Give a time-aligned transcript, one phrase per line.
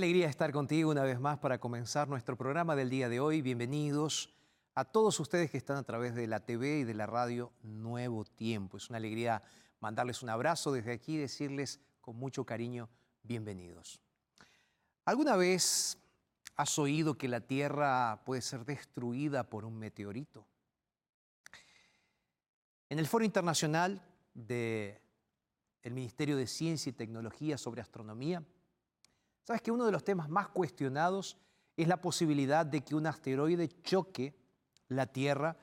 [0.00, 3.42] Alegría estar contigo una vez más para comenzar nuestro programa del día de hoy.
[3.42, 4.32] Bienvenidos
[4.74, 8.24] a todos ustedes que están a través de la TV y de la radio Nuevo
[8.24, 8.78] Tiempo.
[8.78, 9.42] Es una alegría
[9.78, 12.88] mandarles un abrazo desde aquí y decirles con mucho cariño
[13.24, 14.00] bienvenidos.
[15.04, 15.98] ¿Alguna vez
[16.56, 20.46] has oído que la Tierra puede ser destruida por un meteorito?
[22.88, 24.00] En el Foro Internacional
[24.32, 24.98] del
[25.84, 28.42] Ministerio de Ciencia y Tecnología sobre Astronomía,
[29.44, 31.36] ¿Sabes que uno de los temas más cuestionados
[31.76, 34.34] es la posibilidad de que un asteroide choque
[34.88, 35.56] la Tierra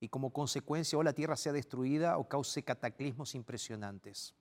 [0.00, 4.34] y como consecuencia o la Tierra sea destruida o cause cataclismos impresionantes?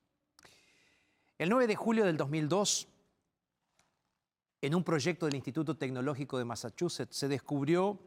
[1.38, 2.88] El 9 de julio del 2002,
[4.62, 8.00] en un proyecto del Instituto Tecnológico de Massachusetts, se descubrió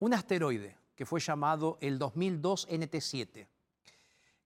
[0.00, 3.46] un asteroide que fue llamado el 2002 NT7,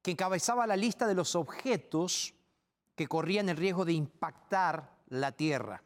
[0.03, 2.35] que encabezaba la lista de los objetos
[2.97, 5.83] que corrían el riesgo de impactar la Tierra.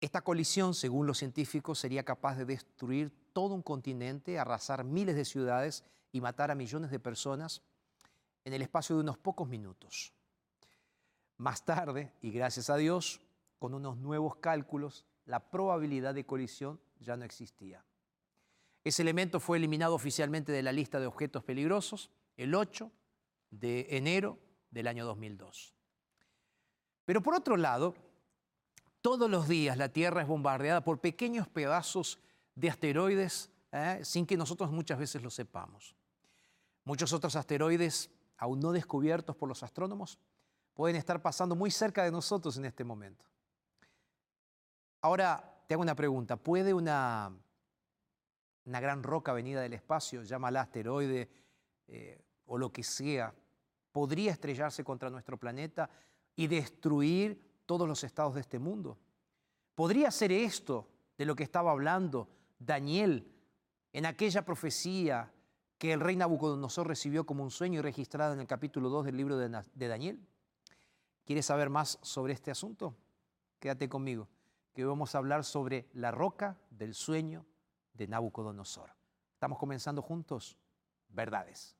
[0.00, 5.26] Esta colisión, según los científicos, sería capaz de destruir todo un continente, arrasar miles de
[5.26, 7.62] ciudades y matar a millones de personas
[8.44, 10.14] en el espacio de unos pocos minutos.
[11.36, 13.20] Más tarde, y gracias a Dios,
[13.58, 17.84] con unos nuevos cálculos, la probabilidad de colisión ya no existía.
[18.84, 22.90] Ese elemento fue eliminado oficialmente de la lista de objetos peligrosos el 8
[23.50, 24.38] de enero
[24.70, 25.74] del año 2002.
[27.04, 27.94] Pero por otro lado,
[29.00, 32.18] todos los días la Tierra es bombardeada por pequeños pedazos
[32.54, 34.00] de asteroides ¿eh?
[34.02, 35.96] sin que nosotros muchas veces lo sepamos.
[36.84, 40.18] Muchos otros asteroides aún no descubiertos por los astrónomos
[40.74, 43.24] pueden estar pasando muy cerca de nosotros en este momento.
[45.02, 47.32] Ahora te hago una pregunta, ¿puede una,
[48.64, 51.28] gran roca venida del espacio, llámala asteroide
[51.88, 53.34] eh, o lo que sea,
[53.92, 55.90] podría estrellarse contra nuestro planeta
[56.36, 58.98] y destruir todos los estados de este mundo.
[59.74, 62.28] ¿Podría ser esto de lo que estaba hablando
[62.58, 63.30] Daniel
[63.92, 65.32] en aquella profecía
[65.78, 69.16] que el rey Nabucodonosor recibió como un sueño y registrada en el capítulo 2 del
[69.16, 70.20] libro de, Daniel?
[71.24, 72.94] ¿Quieres saber más sobre este asunto?
[73.58, 74.28] Quédate conmigo,
[74.74, 77.46] que vamos a hablar sobre la roca del sueño
[77.94, 78.90] de Nabucodonosor.
[79.32, 80.58] Estamos comenzando juntos,
[81.08, 81.74] verdades.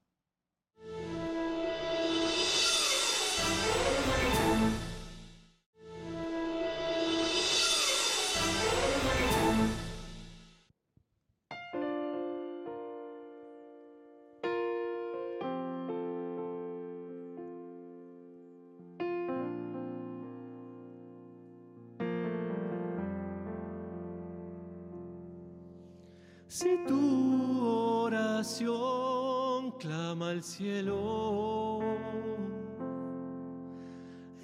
[26.50, 27.64] Si tu
[28.04, 31.78] oración clama al cielo,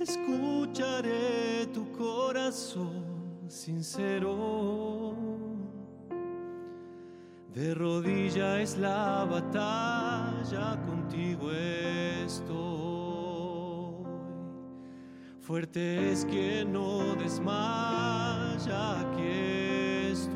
[0.08, 3.04] escucharé tu corazón
[3.48, 5.14] sincero.
[7.52, 12.56] De rodilla es la batalla, contigo estoy.
[15.40, 20.35] Fuerte es quien no desmaya, aquí estoy.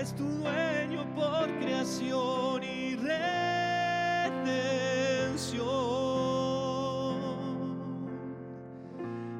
[0.00, 3.20] Es tu dueño por creación y redención.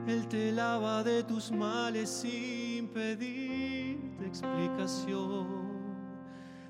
[0.07, 5.49] Él te lava de tus males sin pedirte explicación.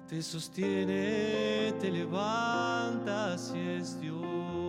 [0.07, 4.60] Te sostiene, te levanta si es Dios.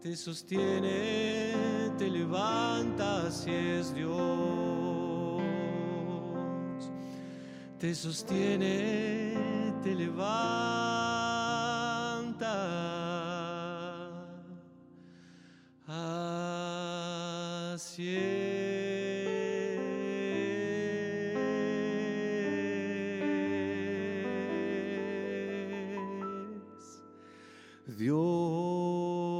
[0.00, 1.52] Te sostiene,
[1.98, 5.42] te levanta si es Dios.
[7.78, 9.34] Te sostiene,
[9.82, 10.54] te levanta.
[15.86, 18.16] Así
[27.96, 29.34] Dios.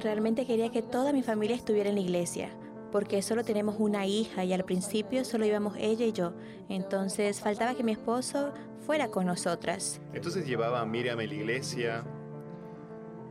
[0.00, 2.50] Realmente quería que toda mi familia estuviera en la iglesia,
[2.92, 6.32] porque solo tenemos una hija y al principio solo íbamos ella y yo.
[6.68, 8.52] Entonces faltaba que mi esposo
[8.86, 10.00] fuera con nosotras.
[10.14, 12.04] Entonces llevaba a Miriam a la iglesia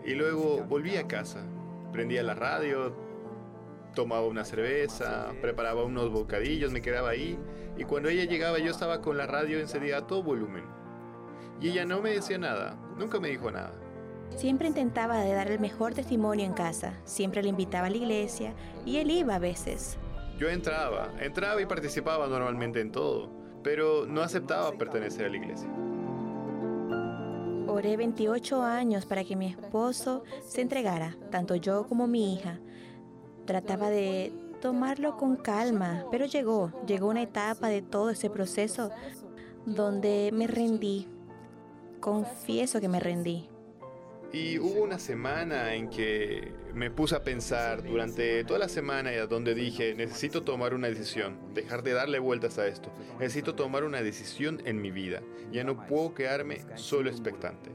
[0.08, 1.44] y luego volvía a casa.
[1.92, 2.96] Prendía la radio,
[3.94, 7.38] tomaba una cerveza, preparaba unos bocadillos, me quedaba ahí
[7.78, 10.64] y cuando ella llegaba yo estaba con la radio encendida a todo volumen.
[11.60, 13.74] Y ella no me decía nada, nunca me dijo nada.
[14.36, 18.54] Siempre intentaba de dar el mejor testimonio en casa, siempre le invitaba a la iglesia
[18.86, 19.98] y él iba a veces.
[20.38, 23.30] Yo entraba, entraba y participaba normalmente en todo,
[23.64, 25.70] pero no aceptaba pertenecer a la iglesia.
[27.78, 32.60] Oré 28 años para que mi esposo se entregara, tanto yo como mi hija.
[33.46, 38.90] Trataba de tomarlo con calma, pero llegó, llegó una etapa de todo ese proceso
[39.68, 41.08] donde me rendí.
[42.00, 43.48] Confieso que me rendí.
[44.34, 49.56] Y hubo una semana en que me puse a pensar durante toda la semana donde
[49.56, 54.62] dije, necesito tomar una decisión, dejar de darle vueltas a esto, necesito tomar una decisión
[54.66, 57.72] en mi vida, ya no puedo quedarme solo expectante.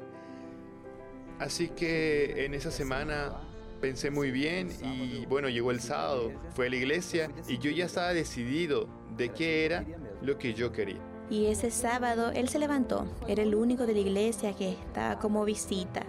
[1.39, 3.33] Así que en esa semana
[3.81, 7.87] pensé muy bien y bueno, llegó el sábado, fue a la iglesia y yo ya
[7.87, 9.85] estaba decidido de qué era
[10.21, 11.01] lo que yo quería.
[11.31, 15.47] Y ese sábado él se levantó, era el único de la iglesia que estaba como
[15.47, 16.05] visita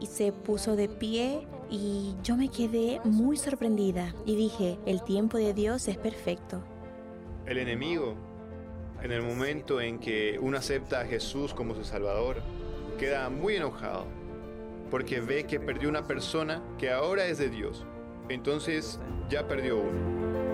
[0.00, 5.38] y se puso de pie y yo me quedé muy sorprendida y dije, el tiempo
[5.38, 6.62] de Dios es perfecto.
[7.46, 8.14] El enemigo,
[9.02, 12.42] en el momento en que uno acepta a Jesús como su Salvador,
[12.98, 14.06] queda muy enojado
[14.90, 17.84] porque ve que perdió una persona que ahora es de Dios.
[18.28, 20.53] Entonces ya perdió uno.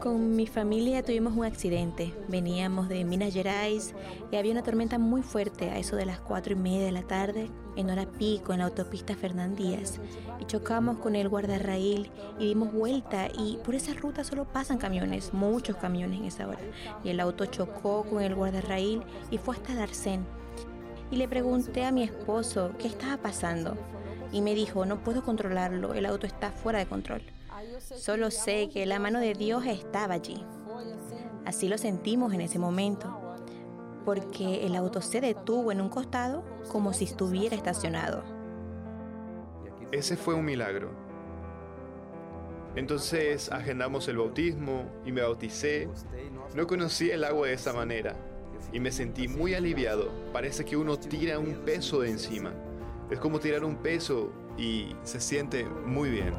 [0.00, 2.14] Con mi familia tuvimos un accidente.
[2.28, 3.94] Veníamos de Minas Gerais
[4.30, 7.02] y había una tormenta muy fuerte a eso de las cuatro y media de la
[7.02, 9.98] tarde en hora pico en la autopista Fernán Díaz.
[10.38, 15.34] Y chocamos con el guardarraíl y dimos vuelta y por esa ruta solo pasan camiones,
[15.34, 16.60] muchos camiones en esa hora.
[17.02, 19.02] Y el auto chocó con el guardarraíl
[19.32, 20.24] y fue hasta Darcén.
[21.10, 23.76] Y le pregunté a mi esposo qué estaba pasando.
[24.30, 27.22] Y me dijo, no puedo controlarlo, el auto está fuera de control.
[27.80, 30.44] Solo sé que la mano de Dios estaba allí.
[31.44, 33.36] Así lo sentimos en ese momento,
[34.04, 38.22] porque el auto se detuvo en un costado como si estuviera estacionado.
[39.90, 40.90] Ese fue un milagro.
[42.76, 45.88] Entonces agendamos el bautismo y me bauticé.
[46.54, 48.14] No conocía el agua de esa manera
[48.72, 50.10] y me sentí muy aliviado.
[50.32, 52.52] Parece que uno tira un peso de encima.
[53.10, 56.34] Es como tirar un peso y se siente muy bien.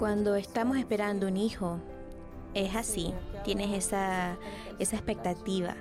[0.00, 1.76] Cuando estamos esperando un hijo,
[2.54, 3.12] es así,
[3.44, 4.38] tienes esa,
[4.78, 5.74] esa expectativa.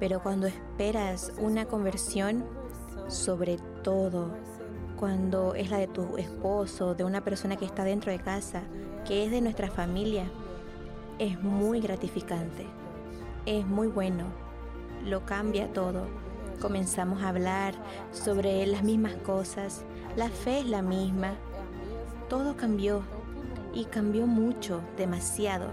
[0.00, 2.44] Pero cuando esperas una conversión,
[3.06, 4.30] sobre todo
[4.98, 8.64] cuando es la de tu esposo, de una persona que está dentro de casa,
[9.06, 10.28] que es de nuestra familia,
[11.20, 12.66] es muy gratificante,
[13.46, 14.24] es muy bueno,
[15.04, 16.08] lo cambia todo.
[16.60, 17.76] Comenzamos a hablar
[18.10, 19.84] sobre las mismas cosas,
[20.16, 21.34] la fe es la misma,
[22.28, 23.02] todo cambió
[23.72, 25.70] y cambió mucho, demasiado.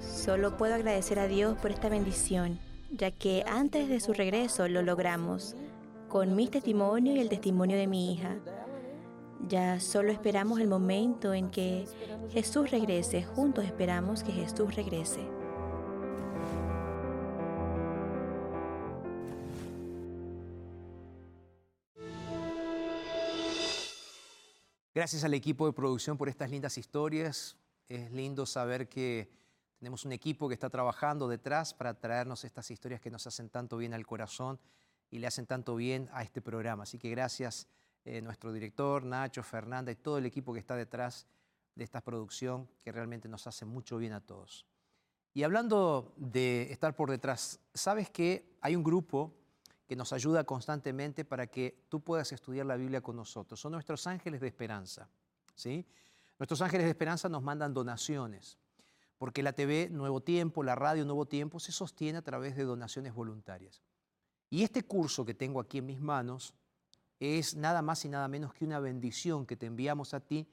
[0.00, 2.58] Solo puedo agradecer a Dios por esta bendición,
[2.90, 5.56] ya que antes de su regreso lo logramos,
[6.08, 8.36] con mi testimonio y el testimonio de mi hija.
[9.48, 11.86] Ya solo esperamos el momento en que
[12.30, 15.20] Jesús regrese, juntos esperamos que Jesús regrese.
[24.94, 27.56] Gracias al equipo de producción por estas lindas historias.
[27.88, 29.28] Es lindo saber que
[29.80, 33.76] tenemos un equipo que está trabajando detrás para traernos estas historias que nos hacen tanto
[33.76, 34.60] bien al corazón
[35.10, 36.84] y le hacen tanto bien a este programa.
[36.84, 37.66] Así que gracias
[38.04, 41.26] eh, nuestro director, Nacho, Fernanda y todo el equipo que está detrás
[41.74, 44.64] de esta producción que realmente nos hace mucho bien a todos.
[45.32, 49.34] Y hablando de estar por detrás, ¿sabes que hay un grupo
[49.86, 53.60] que nos ayuda constantemente para que tú puedas estudiar la Biblia con nosotros.
[53.60, 55.08] Son nuestros ángeles de esperanza.
[55.54, 55.86] ¿sí?
[56.38, 58.58] Nuestros ángeles de esperanza nos mandan donaciones,
[59.18, 63.14] porque la TV Nuevo Tiempo, la radio Nuevo Tiempo, se sostiene a través de donaciones
[63.14, 63.82] voluntarias.
[64.50, 66.54] Y este curso que tengo aquí en mis manos
[67.20, 70.48] es nada más y nada menos que una bendición que te enviamos a ti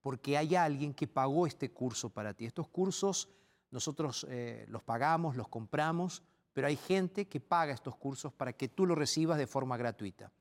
[0.00, 2.46] porque hay alguien que pagó este curso para ti.
[2.46, 3.28] Estos cursos
[3.70, 6.22] nosotros eh, los pagamos, los compramos,
[6.56, 10.32] pero hay gente que paga estos cursos para que tú lo recibas de forma gratuita.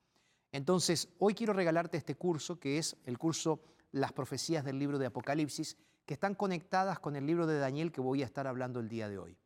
[0.54, 3.60] Entonces, hoy quiero regalarte este curso, que es el curso
[3.92, 8.00] Las profecías del libro de Apocalipsis, que están conectadas con el libro de Daniel que
[8.00, 9.38] voy a estar hablando el día de hoy.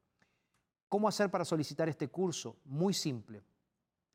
[0.89, 2.57] ¿Cómo hacer para solicitar este curso?
[2.65, 3.41] Muy simple.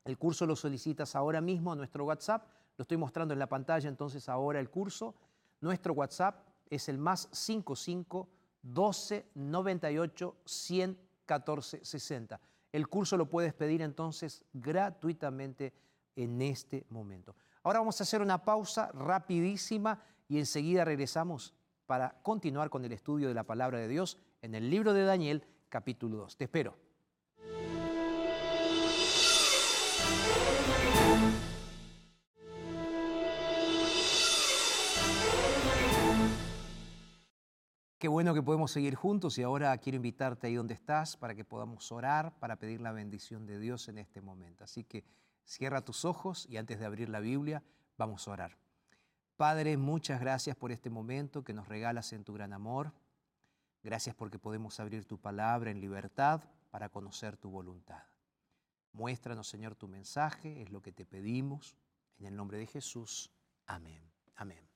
[0.05, 2.47] El curso lo solicitas ahora mismo a nuestro WhatsApp.
[2.77, 5.13] Lo estoy mostrando en la pantalla, entonces ahora el curso.
[5.59, 8.29] Nuestro WhatsApp es el más 55
[8.61, 12.39] 12 98 100 1460.
[12.71, 15.73] El curso lo puedes pedir entonces gratuitamente
[16.15, 17.35] en este momento.
[17.63, 21.53] Ahora vamos a hacer una pausa rapidísima y enseguida regresamos
[21.85, 25.45] para continuar con el estudio de la palabra de Dios en el libro de Daniel
[25.69, 26.37] capítulo 2.
[26.37, 26.84] Te espero.
[38.05, 41.43] Qué bueno que podemos seguir juntos y ahora quiero invitarte ahí donde estás para que
[41.43, 44.63] podamos orar, para pedir la bendición de Dios en este momento.
[44.63, 45.03] Así que
[45.43, 47.63] cierra tus ojos y antes de abrir la Biblia
[47.97, 48.59] vamos a orar.
[49.37, 52.93] Padre, muchas gracias por este momento que nos regalas en tu gran amor.
[53.81, 58.03] Gracias porque podemos abrir tu palabra en libertad para conocer tu voluntad.
[58.93, 61.75] Muéstranos, Señor, tu mensaje, es lo que te pedimos.
[62.19, 63.31] En el nombre de Jesús.
[63.65, 64.03] Amén.
[64.35, 64.74] Amén.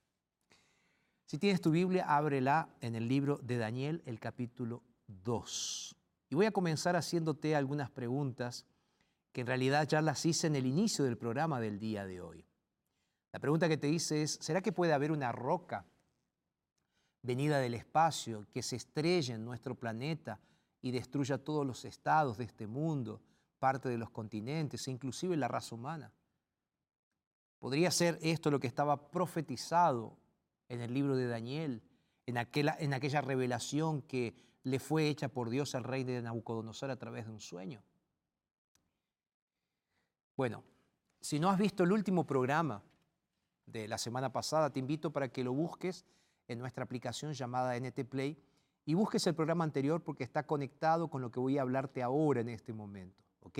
[1.29, 5.95] Si tienes tu Biblia, ábrela en el libro de Daniel, el capítulo 2.
[6.31, 8.65] Y voy a comenzar haciéndote algunas preguntas
[9.31, 12.47] que en realidad ya las hice en el inicio del programa del día de hoy.
[13.31, 15.85] La pregunta que te hice es, ¿será que puede haber una roca
[17.21, 20.39] venida del espacio que se estrelle en nuestro planeta
[20.81, 23.21] y destruya todos los estados de este mundo,
[23.59, 26.11] parte de los continentes e inclusive la raza humana?
[27.59, 30.17] ¿Podría ser esto lo que estaba profetizado
[30.69, 31.81] en el libro de Daniel,
[32.25, 37.25] en aquella, revelación que le fue hecha por Dios al rey de Nabucodonosor a través
[37.25, 37.83] de un sueño?
[40.37, 40.63] Bueno,
[41.19, 42.83] si no has visto el último programa
[43.65, 46.05] de la semana pasada, te invito para que lo busques
[46.47, 48.37] en nuestra aplicación llamada NT Play
[48.85, 52.41] y busques el programa anterior porque está conectado con lo que voy a hablarte ahora
[52.41, 53.23] en este momento.
[53.41, 53.59] ¿Ok?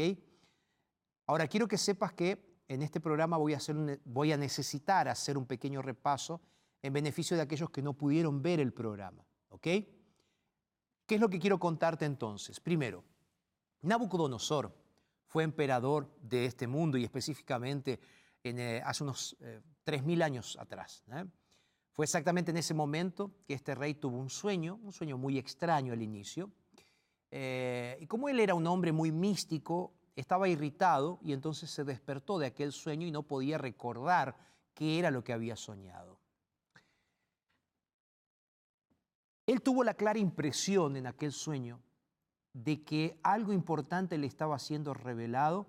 [1.25, 6.39] Ahora quiero que sepas que en este programa voy a necesitar hacer un pequeño repaso
[6.81, 9.25] en beneficio de aquellos que no pudieron ver el programa.
[9.49, 9.63] ¿Ok?
[9.63, 12.59] ¿Qué es lo que quiero contarte entonces?
[12.59, 13.03] Primero,
[13.81, 14.75] Nabucodonosor
[15.25, 17.99] fue emperador de este mundo y específicamente
[18.43, 21.03] en, eh, hace unos eh, 3.000 años atrás.
[21.11, 21.25] ¿eh?
[21.91, 25.93] Fue exactamente en ese momento que este rey tuvo un sueño, un sueño muy extraño
[25.93, 26.51] al inicio.
[27.31, 32.39] Eh, y como él era un hombre muy místico, estaba irritado y entonces se despertó
[32.39, 34.37] de aquel sueño y no podía recordar
[34.73, 36.18] qué era lo que había soñado.
[39.49, 41.81] Él tuvo la clara impresión en aquel sueño
[42.53, 45.65] de que algo importante le estaba siendo revelado,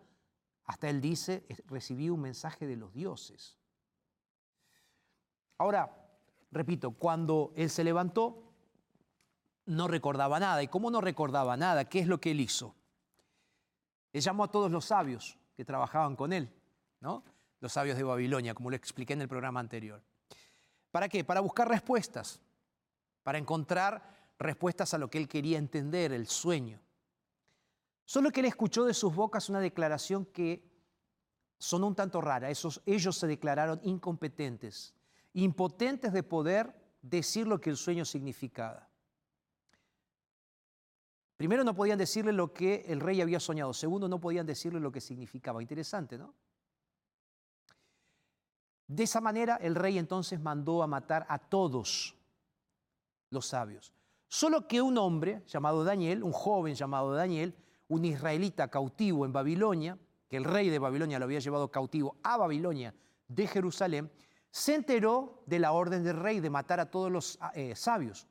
[0.66, 3.56] hasta él dice, recibí un mensaje de los dioses.
[5.56, 5.96] Ahora,
[6.50, 8.52] repito, cuando él se levantó,
[9.64, 10.62] no recordaba nada.
[10.62, 11.88] ¿Y cómo no recordaba nada?
[11.88, 12.74] ¿Qué es lo que él hizo?
[14.12, 16.52] Él llamó a todos los sabios que trabajaban con él,
[17.00, 17.24] ¿no?
[17.60, 20.02] Los sabios de Babilonia, como lo expliqué en el programa anterior.
[20.90, 21.24] ¿Para qué?
[21.24, 22.42] Para buscar respuestas,
[23.22, 24.02] para encontrar
[24.38, 26.80] respuestas a lo que él quería entender, el sueño.
[28.04, 30.68] Solo que él escuchó de sus bocas una declaración que
[31.58, 32.50] sonó un tanto rara.
[32.50, 34.94] Esos, ellos se declararon incompetentes,
[35.34, 38.88] impotentes de poder decir lo que el sueño significaba.
[41.36, 43.72] Primero no podían decirle lo que el rey había soñado.
[43.72, 45.62] Segundo, no podían decirle lo que significaba.
[45.62, 46.34] Interesante, ¿no?
[48.86, 52.16] De esa manera el rey entonces mandó a matar a todos
[53.30, 53.92] los sabios.
[54.28, 57.56] Solo que un hombre llamado Daniel, un joven llamado Daniel,
[57.88, 62.36] un israelita cautivo en Babilonia, que el rey de Babilonia lo había llevado cautivo a
[62.36, 62.94] Babilonia
[63.26, 64.10] de Jerusalén,
[64.50, 68.26] se enteró de la orden del rey de matar a todos los eh, sabios.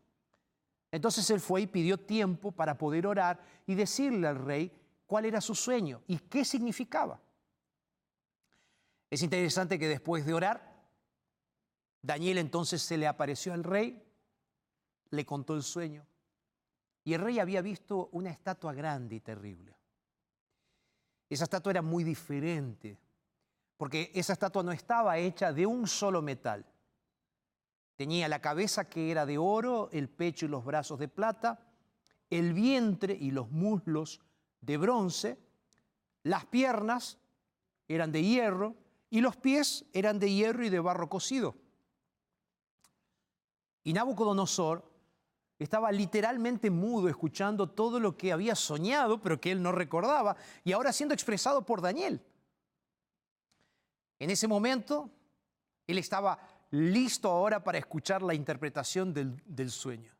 [0.92, 4.72] Entonces él fue y pidió tiempo para poder orar y decirle al rey
[5.06, 7.20] cuál era su sueño y qué significaba.
[9.10, 10.70] Es interesante que después de orar,
[12.02, 14.02] Daniel entonces se le apareció al rey
[15.12, 16.06] le contó el sueño.
[17.04, 19.76] Y el rey había visto una estatua grande y terrible.
[21.30, 22.98] Esa estatua era muy diferente,
[23.78, 26.66] porque esa estatua no estaba hecha de un solo metal.
[27.96, 31.60] Tenía la cabeza que era de oro, el pecho y los brazos de plata,
[32.30, 34.22] el vientre y los muslos
[34.62, 35.38] de bronce,
[36.24, 37.18] las piernas
[37.88, 38.76] eran de hierro
[39.10, 41.56] y los pies eran de hierro y de barro cocido.
[43.84, 44.89] Y Nabucodonosor
[45.60, 50.72] estaba literalmente mudo escuchando todo lo que había soñado, pero que él no recordaba, y
[50.72, 52.22] ahora siendo expresado por Daniel.
[54.20, 55.10] En ese momento,
[55.86, 56.40] él estaba
[56.72, 60.14] listo ahora para escuchar la interpretación del, sueño.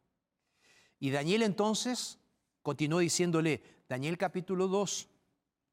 [1.00, 2.20] Y Daniel entonces
[2.62, 5.10] continuó diciéndole, Daniel capítulo 2,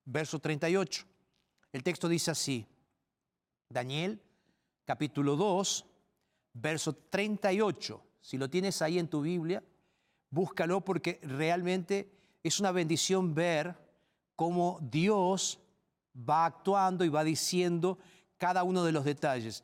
[0.04, 1.04] verso 38.
[1.72, 2.66] El texto dice así,
[3.68, 4.22] Daniel
[4.84, 5.86] capítulo 2,
[6.54, 8.05] verso 38.
[8.26, 9.62] Si lo tienes ahí en tu Biblia,
[10.30, 12.10] búscalo porque realmente
[12.42, 13.76] es una bendición ver
[14.34, 15.60] cómo Dios
[16.28, 18.00] va actuando y va diciendo
[18.36, 19.62] cada uno de los detalles.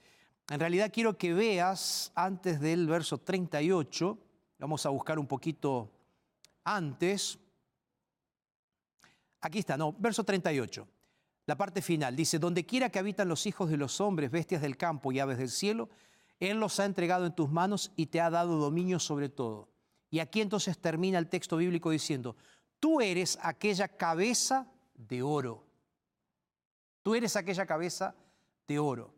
[0.48, 4.16] En realidad quiero que veas antes del verso 38,
[4.60, 5.90] vamos a buscar un poquito
[6.62, 7.40] antes.
[9.40, 10.86] Aquí está, no, verso 38.
[11.46, 14.76] La parte final dice, donde quiera que habitan los hijos de los hombres, bestias del
[14.76, 15.88] campo y aves del cielo,
[16.50, 19.68] él los ha entregado en tus manos y te ha dado dominio sobre todo.
[20.10, 22.36] Y aquí entonces termina el texto bíblico diciendo,
[22.80, 25.64] tú eres aquella cabeza de oro.
[27.04, 28.16] Tú eres aquella cabeza
[28.66, 29.14] de oro.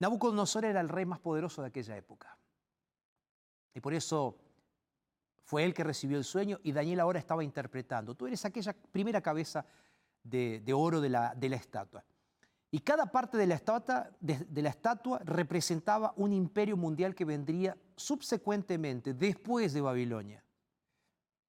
[0.00, 2.36] Nabucodonosor era el rey más poderoso de aquella época.
[3.74, 4.36] Y por eso
[5.44, 8.16] fue él que recibió el sueño y Daniel ahora estaba interpretando.
[8.16, 9.64] Tú eres aquella primera cabeza
[10.24, 12.04] de, oro de la estatua.
[12.70, 19.80] Y cada parte de la, estatua, representaba un imperio mundial que vendría subsecuentemente, después de
[19.80, 20.44] Babilonia.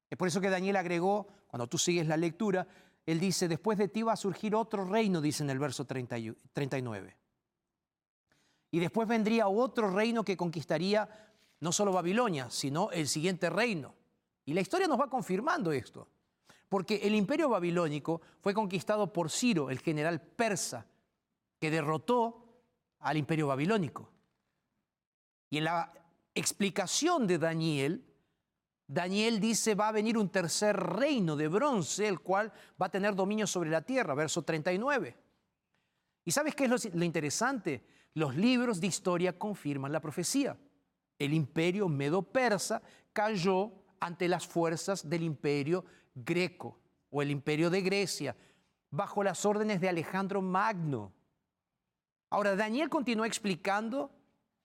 [0.09, 2.65] Es por eso que Daniel agregó, cuando tú sigues la lectura,
[3.05, 6.17] él dice, después de ti va a surgir otro reino, dice en el verso 30
[6.17, 7.17] y- 39.
[8.71, 11.09] Y después vendría otro reino que conquistaría
[11.59, 13.93] no solo Babilonia, sino el siguiente reino.
[14.45, 16.07] Y la historia nos va confirmando esto.
[16.69, 20.85] Porque el imperio babilónico fue conquistado por Ciro, el general persa,
[21.59, 22.63] que derrotó
[22.99, 24.11] al imperio babilónico.
[25.49, 25.91] Y en la
[26.33, 28.05] explicación de Daniel,
[28.87, 33.15] Daniel dice va a venir un tercer reino de bronce, el cual va a tener
[33.15, 35.15] dominio sobre la tierra, verso 39.
[36.25, 37.85] ¿Y sabes qué es lo, lo interesante?
[38.13, 40.57] Los libros de historia confirman la profecía.
[41.17, 42.81] El imperio medo-persa
[43.13, 48.35] cayó ante las fuerzas del imperio greco o el imperio de Grecia,
[48.89, 51.13] bajo las órdenes de Alejandro Magno.
[52.29, 54.11] Ahora, Daniel continúa explicando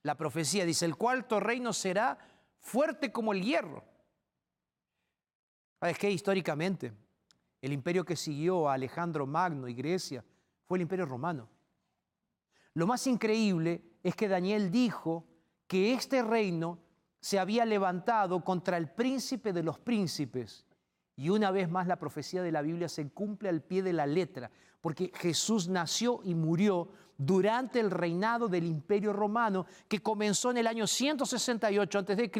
[0.03, 0.65] la profecía.
[0.65, 2.17] Dice, el cuarto reino será
[2.59, 3.83] fuerte como el hierro.
[5.79, 6.11] ¿Sabes qué?
[6.11, 6.93] Históricamente,
[7.61, 10.23] el imperio que siguió a Alejandro Magno y Grecia
[10.65, 11.49] fue el imperio romano.
[12.73, 15.25] Lo más increíble es que Daniel dijo
[15.67, 16.79] que este reino
[17.19, 20.65] se había levantado contra el príncipe de los príncipes.
[21.15, 24.05] Y una vez más la profecía de la Biblia se cumple al pie de la
[24.05, 24.51] letra,
[24.81, 30.67] porque Jesús nació y murió durante el reinado del imperio romano que comenzó en el
[30.67, 32.31] año 168 a.C.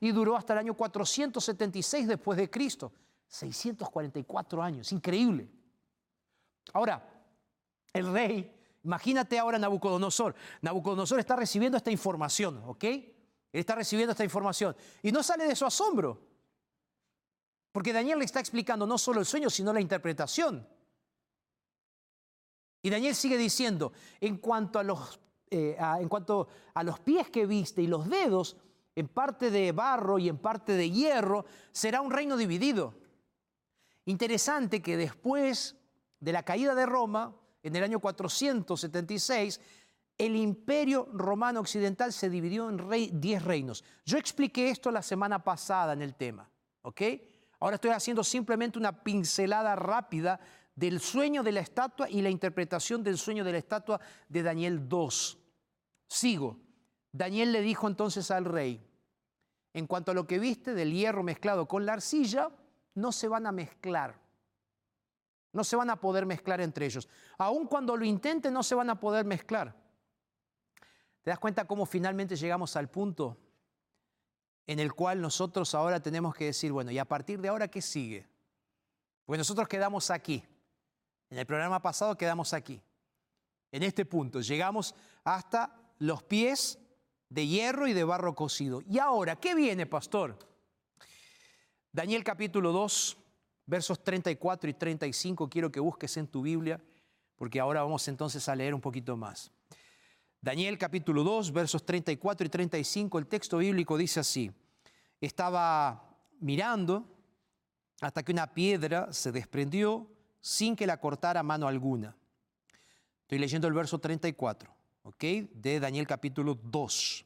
[0.00, 2.92] y duró hasta el año 476 después de Cristo.
[3.28, 5.48] 644 años, increíble.
[6.72, 7.02] Ahora,
[7.92, 8.52] el rey,
[8.82, 10.34] imagínate ahora Nabucodonosor.
[10.62, 12.84] Nabucodonosor está recibiendo esta información, ¿ok?
[12.84, 13.14] Él
[13.52, 16.20] está recibiendo esta información y no sale de su asombro.
[17.72, 20.66] Porque Daniel le está explicando no solo el sueño, sino la interpretación.
[22.82, 27.46] Y Daniel sigue diciendo, en cuanto a los, eh, en cuanto a los pies que
[27.46, 28.56] viste y los dedos,
[28.96, 32.94] en parte de barro y en parte de hierro, será un reino dividido.
[34.06, 35.76] Interesante que después
[36.18, 39.60] de la caída de Roma, en el año 476,
[40.18, 43.84] el imperio romano occidental se dividió en rey, 10 reinos.
[44.04, 46.50] Yo expliqué esto la semana pasada en el tema,
[46.82, 47.02] ¿ok?
[47.60, 50.40] Ahora estoy haciendo simplemente una pincelada rápida
[50.80, 54.88] del sueño de la estatua y la interpretación del sueño de la estatua de Daniel
[54.88, 55.38] 2.
[56.08, 56.58] Sigo.
[57.12, 58.82] Daniel le dijo entonces al rey,
[59.74, 62.48] en cuanto a lo que viste del hierro mezclado con la arcilla,
[62.94, 64.18] no se van a mezclar.
[65.52, 67.10] No se van a poder mezclar entre ellos.
[67.36, 69.76] Aun cuando lo intenten, no se van a poder mezclar.
[71.20, 73.36] ¿Te das cuenta cómo finalmente llegamos al punto
[74.66, 77.82] en el cual nosotros ahora tenemos que decir, bueno, ¿y a partir de ahora qué
[77.82, 78.26] sigue?
[79.26, 80.42] Pues nosotros quedamos aquí.
[81.30, 82.82] En el programa pasado quedamos aquí.
[83.70, 86.78] En este punto llegamos hasta los pies
[87.28, 88.82] de hierro y de barro cocido.
[88.88, 90.36] ¿Y ahora qué viene, pastor?
[91.92, 93.16] Daniel capítulo 2,
[93.66, 96.80] versos 34 y 35, quiero que busques en tu Biblia,
[97.36, 99.52] porque ahora vamos entonces a leer un poquito más.
[100.40, 104.50] Daniel capítulo 2, versos 34 y 35, el texto bíblico dice así,
[105.20, 107.04] estaba mirando
[108.00, 112.16] hasta que una piedra se desprendió sin que la cortara mano alguna.
[113.22, 114.72] Estoy leyendo el verso 34,
[115.04, 115.24] ¿ok?
[115.52, 117.24] De Daniel capítulo 2.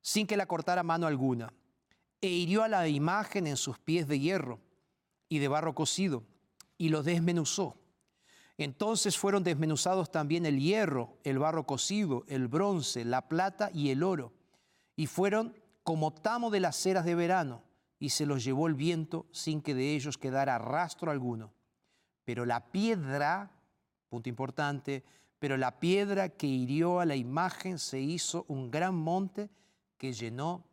[0.00, 1.52] Sin que la cortara mano alguna.
[2.20, 4.60] E hirió a la imagen en sus pies de hierro
[5.28, 6.22] y de barro cocido,
[6.78, 7.76] y lo desmenuzó.
[8.58, 14.02] Entonces fueron desmenuzados también el hierro, el barro cocido, el bronce, la plata y el
[14.02, 14.32] oro,
[14.94, 17.62] y fueron como tamo de las ceras de verano,
[17.98, 21.52] y se los llevó el viento sin que de ellos quedara rastro alguno.
[22.24, 23.50] Pero la piedra,
[24.08, 25.04] punto importante,
[25.38, 29.50] pero la piedra que hirió a la imagen se hizo un gran monte
[29.98, 30.64] que llenó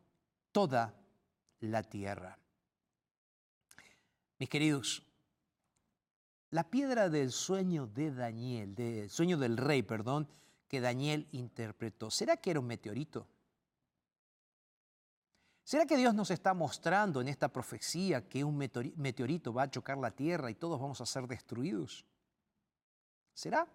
[0.52, 0.94] toda
[1.60, 2.38] la tierra.
[4.38, 5.04] Mis queridos,
[6.52, 10.28] la piedra del sueño de Daniel, del sueño del rey, perdón,
[10.68, 13.28] que Daniel interpretó, ¿será que era un meteorito?
[15.70, 20.00] ¿Será que Dios nos está mostrando en esta profecía que un meteorito va a chocar
[20.00, 22.08] la tierra y todos vamos a ser destruidos?
[23.36, 23.68] ¿Será?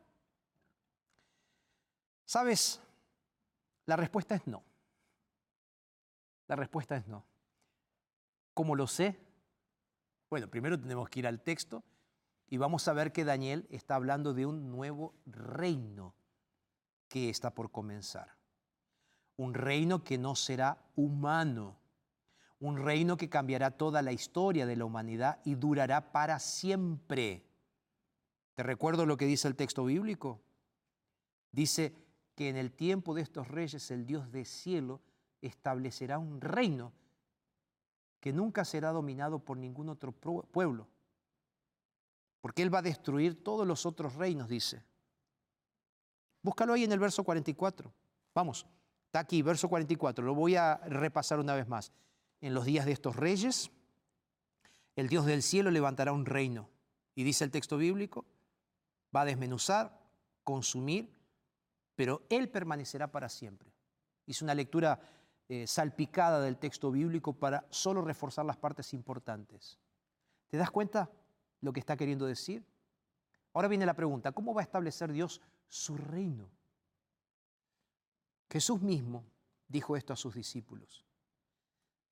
[2.24, 2.80] ¿Sabes?
[3.86, 4.64] La respuesta es no.
[6.48, 7.24] La respuesta es no.
[8.54, 9.16] ¿Cómo lo sé?
[10.28, 11.84] Bueno, primero tenemos que ir al texto
[12.50, 16.12] y vamos a ver que Daniel está hablando de un nuevo reino
[17.06, 18.34] que está por comenzar.
[19.36, 21.83] Un reino que no será humano,
[22.60, 27.44] un reino que cambiará toda la historia de la humanidad y durará para siempre.
[28.54, 30.40] ¿Te recuerdo lo que dice el texto bíblico?
[31.50, 31.94] Dice
[32.34, 35.00] que en el tiempo de estos reyes el Dios del cielo
[35.40, 36.92] establecerá un reino
[38.20, 40.88] que nunca será dominado por ningún otro pueblo.
[42.40, 44.82] Porque Él va a destruir todos los otros reinos, dice.
[46.42, 47.92] Búscalo ahí en el verso 44.
[48.34, 48.66] Vamos,
[49.06, 50.24] está aquí, verso 44.
[50.24, 51.92] Lo voy a repasar una vez más.
[52.44, 53.70] En los días de estos reyes,
[54.96, 56.68] el Dios del cielo levantará un reino.
[57.14, 58.26] Y dice el texto bíblico,
[59.16, 59.98] va a desmenuzar,
[60.42, 61.10] consumir,
[61.94, 63.72] pero Él permanecerá para siempre.
[64.26, 65.00] Hice una lectura
[65.48, 69.78] eh, salpicada del texto bíblico para solo reforzar las partes importantes.
[70.50, 71.10] ¿Te das cuenta
[71.62, 72.62] lo que está queriendo decir?
[73.54, 76.50] Ahora viene la pregunta, ¿cómo va a establecer Dios su reino?
[78.50, 79.24] Jesús mismo
[79.66, 81.03] dijo esto a sus discípulos.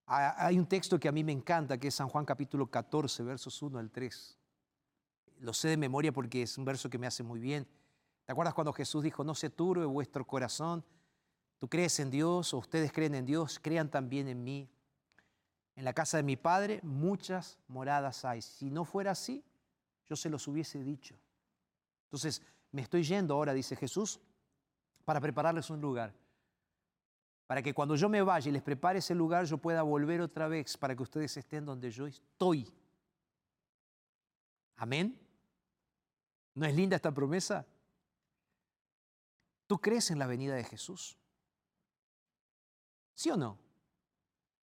[0.07, 3.63] Hay un texto que a mí me encanta, que es San Juan capítulo 14, versos
[3.63, 4.39] 1 al 3.
[5.41, 7.67] Lo sé de memoria porque es un verso que me hace muy bien.
[8.25, 10.85] ¿Te acuerdas cuando Jesús dijo, no se turbe vuestro corazón?
[11.59, 14.69] Tú crees en Dios o ustedes creen en Dios, crean también en mí.
[15.77, 18.43] En la casa de mi Padre muchas moradas hay.
[18.43, 19.45] Si no fuera así,
[20.09, 21.17] yo se los hubiese dicho.
[22.05, 24.21] Entonces, me estoy yendo ahora, dice Jesús,
[25.05, 26.13] para prepararles un lugar
[27.53, 30.49] para que cuando yo me vaya y les prepare ese lugar, yo pueda volver otra
[30.49, 32.67] vez para que ustedes estén donde yo estoy.
[34.77, 35.21] Amén.
[36.55, 37.67] ¿No es linda esta promesa?
[39.67, 41.19] ¿Tú crees en la venida de Jesús?
[43.13, 43.59] ¿Sí o no?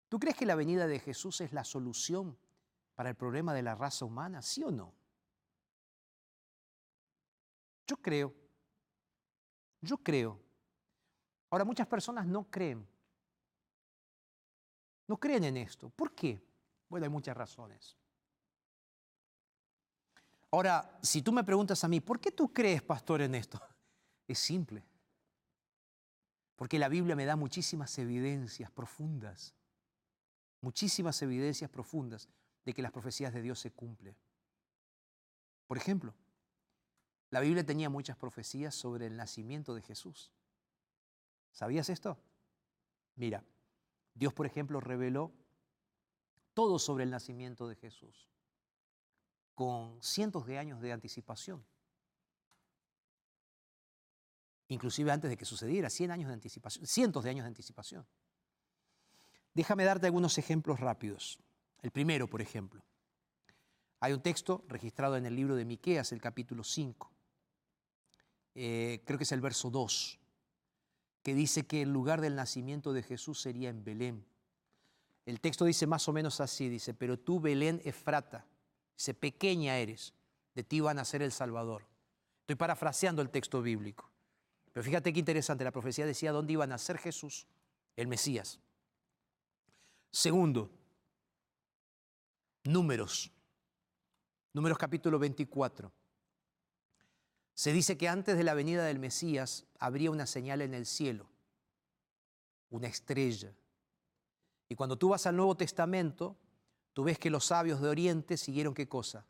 [0.07, 2.35] ¿Tú crees que la venida de Jesús es la solución
[2.95, 4.41] para el problema de la raza humana?
[4.41, 4.95] ¿Sí o no?
[7.85, 8.33] Yo creo.
[9.79, 10.48] Yo creo
[11.49, 12.87] Ahora, muchas personas no creen.
[15.07, 15.89] No creen en esto.
[15.89, 16.41] ¿Por qué?
[16.87, 17.97] Bueno, hay muchas razones.
[20.51, 23.61] Ahora, si tú me preguntas a mí, ¿por qué tú crees, pastor, en esto?
[24.27, 24.83] Es simple.
[26.55, 29.55] Porque la Biblia me da muchísimas evidencias profundas,
[30.61, 32.29] muchísimas evidencias profundas
[32.63, 34.15] de que las profecías de Dios se cumplen.
[35.65, 36.13] Por ejemplo,
[37.31, 40.31] la Biblia tenía muchas profecías sobre el nacimiento de Jesús.
[41.51, 42.17] ¿Sabías esto?
[43.15, 43.43] Mira,
[44.13, 45.33] Dios, por ejemplo, reveló
[46.53, 48.27] todo sobre el nacimiento de Jesús,
[49.55, 51.65] con cientos de años de anticipación.
[54.67, 58.05] Inclusive antes de que sucediera, 100 años de anticipación, cientos de años de anticipación.
[59.53, 61.39] Déjame darte algunos ejemplos rápidos.
[61.81, 62.83] El primero, por ejemplo.
[63.99, 67.11] Hay un texto registrado en el libro de Miqueas, el capítulo 5.
[68.55, 70.18] Eh, creo que es el verso 2
[71.23, 74.25] que dice que el lugar del nacimiento de Jesús sería en Belén.
[75.25, 78.45] El texto dice más o menos así, dice, pero tú Belén Efrata,
[78.97, 80.13] dice, pequeña eres,
[80.55, 81.85] de ti va a nacer el Salvador.
[82.41, 84.09] Estoy parafraseando el texto bíblico.
[84.73, 87.47] Pero fíjate qué interesante, la profecía decía dónde iba a nacer Jesús,
[87.95, 88.59] el Mesías.
[90.11, 90.71] Segundo,
[92.63, 93.31] números.
[94.53, 95.91] Números capítulo 24.
[97.59, 101.27] Se dice que antes de la venida del Mesías habría una señal en el cielo,
[102.69, 103.53] una estrella.
[104.69, 106.37] Y cuando tú vas al Nuevo Testamento,
[106.93, 109.25] tú ves que los sabios de Oriente siguieron qué cosa?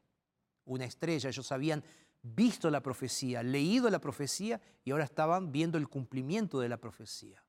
[0.66, 1.30] Una estrella.
[1.30, 1.84] Ellos habían
[2.22, 7.44] visto la profecía, leído la profecía y ahora estaban viendo el cumplimiento de la profecía.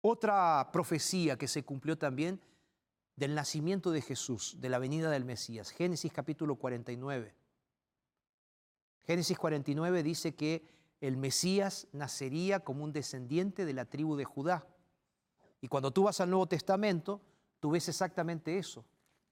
[0.00, 2.40] Otra profecía que se cumplió también
[3.16, 7.43] del nacimiento de Jesús, de la venida del Mesías, Génesis capítulo 49.
[9.06, 10.66] Génesis 49 dice que
[11.00, 14.66] el Mesías nacería como un descendiente de la tribu de Judá.
[15.60, 17.20] Y cuando tú vas al Nuevo Testamento,
[17.60, 18.84] tú ves exactamente eso.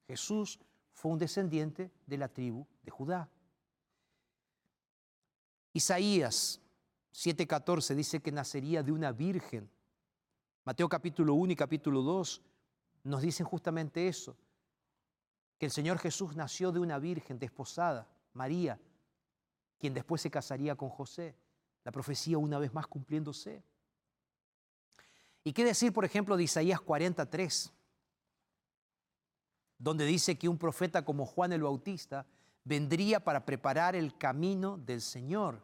[0.07, 0.61] Jesús
[0.93, 3.31] fue un descendiente de la tribu de Judá.
[5.73, 6.61] Isaías
[7.13, 9.71] 7:14 dice que nacería de una virgen.
[10.65, 12.43] Mateo capítulo 1 y capítulo 2
[13.05, 14.37] nos dicen justamente eso,
[15.59, 18.79] que el Señor Jesús nació de una virgen desposada, María,
[19.83, 21.35] quien después se casaría con José.
[21.83, 23.65] La profecía una vez más cumpliéndose.
[25.43, 27.73] ¿Y qué decir, por ejemplo, de Isaías 43,
[29.79, 32.25] donde dice que un profeta como Juan el Bautista
[32.63, 35.61] vendría para preparar el camino del Señor?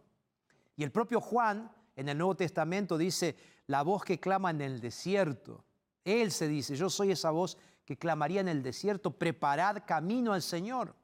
[0.76, 3.36] Y el propio Juan en el Nuevo Testamento dice,
[3.68, 5.64] la voz que clama en el desierto.
[6.04, 10.42] Él se dice, yo soy esa voz que clamaría en el desierto, preparad camino al
[10.42, 10.96] Señor.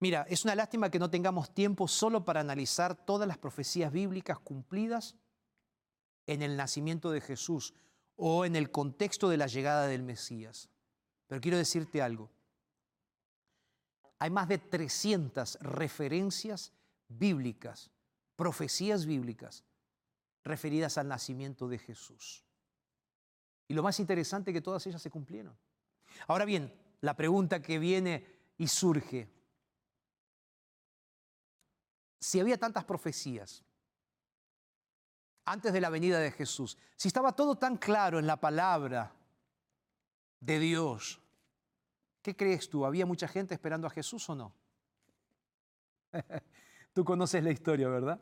[0.00, 4.38] Mira, es una lástima que no tengamos tiempo solo para analizar todas las profecías bíblicas
[4.38, 5.16] cumplidas
[6.26, 7.74] en el nacimiento de Jesús
[8.16, 10.68] o en el contexto de la llegada del Mesías.
[11.26, 12.30] Pero quiero decirte algo.
[14.20, 16.72] Hay más de 300 referencias
[17.08, 17.90] bíblicas,
[18.36, 19.64] profecías bíblicas,
[20.44, 22.44] referidas al nacimiento de Jesús.
[23.68, 25.56] Y lo más interesante es que todas ellas se cumplieron.
[26.26, 29.28] Ahora bien, la pregunta que viene y surge,
[32.20, 33.64] si había tantas profecías
[35.44, 39.14] antes de la venida de Jesús, si estaba todo tan claro en la palabra
[40.40, 41.20] de Dios,
[42.22, 42.84] ¿qué crees tú?
[42.84, 44.52] ¿Había mucha gente esperando a Jesús o no?
[46.92, 48.20] tú conoces la historia, ¿verdad?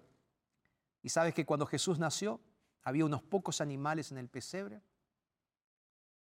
[1.02, 2.40] Y sabes que cuando Jesús nació,
[2.82, 4.80] había unos pocos animales en el pesebre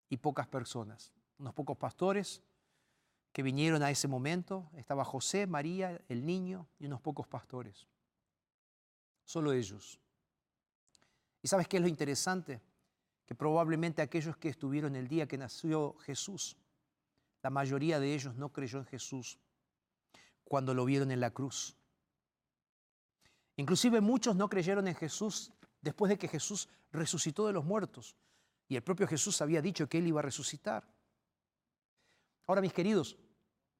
[0.09, 2.41] y pocas personas, unos pocos pastores
[3.35, 4.69] que vinieron a ese momento.
[4.77, 7.85] Estaba José, María, el niño y unos pocos pastores.
[9.25, 9.99] Solo ellos.
[11.41, 12.61] ¿Y sabes qué es lo interesante?
[13.25, 16.55] Que probablemente aquellos que estuvieron el día que nació Jesús,
[17.43, 19.37] la mayoría de ellos no creyó en Jesús
[20.45, 21.75] cuando lo vieron en la cruz.
[23.57, 28.15] Inclusive muchos no creyeron en Jesús después de que Jesús resucitó de los muertos.
[28.69, 30.87] Y el propio Jesús había dicho que él iba a resucitar.
[32.47, 33.17] Ahora, mis queridos,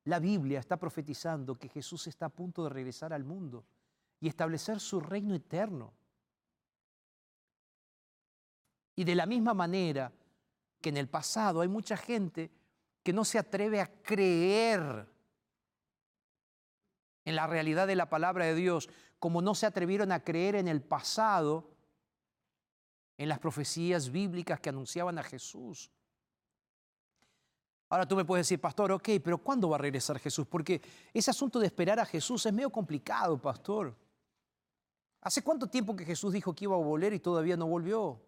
[0.05, 3.65] la Biblia está profetizando que Jesús está a punto de regresar al mundo
[4.19, 5.93] y establecer su reino eterno.
[8.95, 10.11] Y de la misma manera
[10.79, 12.51] que en el pasado hay mucha gente
[13.03, 15.07] que no se atreve a creer
[17.25, 20.67] en la realidad de la palabra de Dios, como no se atrevieron a creer en
[20.67, 21.71] el pasado,
[23.17, 25.89] en las profecías bíblicas que anunciaban a Jesús.
[27.89, 30.47] Ahora tú me puedes decir, pastor, ok, pero ¿cuándo va a regresar Jesús?
[30.47, 30.81] Porque
[31.13, 33.95] ese asunto de esperar a Jesús es medio complicado, pastor.
[35.21, 38.19] ¿Hace cuánto tiempo que Jesús dijo que iba a volver y todavía no volvió?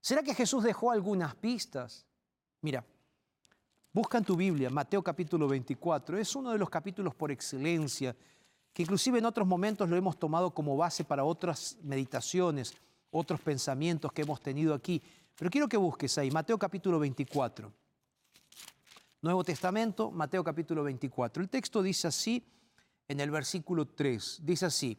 [0.00, 2.06] ¿Será que Jesús dejó algunas pistas?
[2.60, 2.84] Mira,
[3.92, 6.18] busca en tu Biblia Mateo capítulo 24.
[6.18, 8.14] Es uno de los capítulos por excelencia,
[8.72, 12.74] que inclusive en otros momentos lo hemos tomado como base para otras meditaciones,
[13.10, 15.02] otros pensamientos que hemos tenido aquí.
[15.36, 17.72] Pero quiero que busques ahí, Mateo capítulo 24.
[19.20, 21.42] Nuevo Testamento, Mateo capítulo 24.
[21.42, 22.46] El texto dice así
[23.08, 24.96] en el versículo 3, dice así,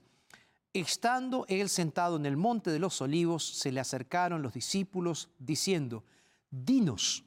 [0.74, 6.04] estando él sentado en el monte de los olivos, se le acercaron los discípulos diciendo,
[6.50, 7.24] dinos,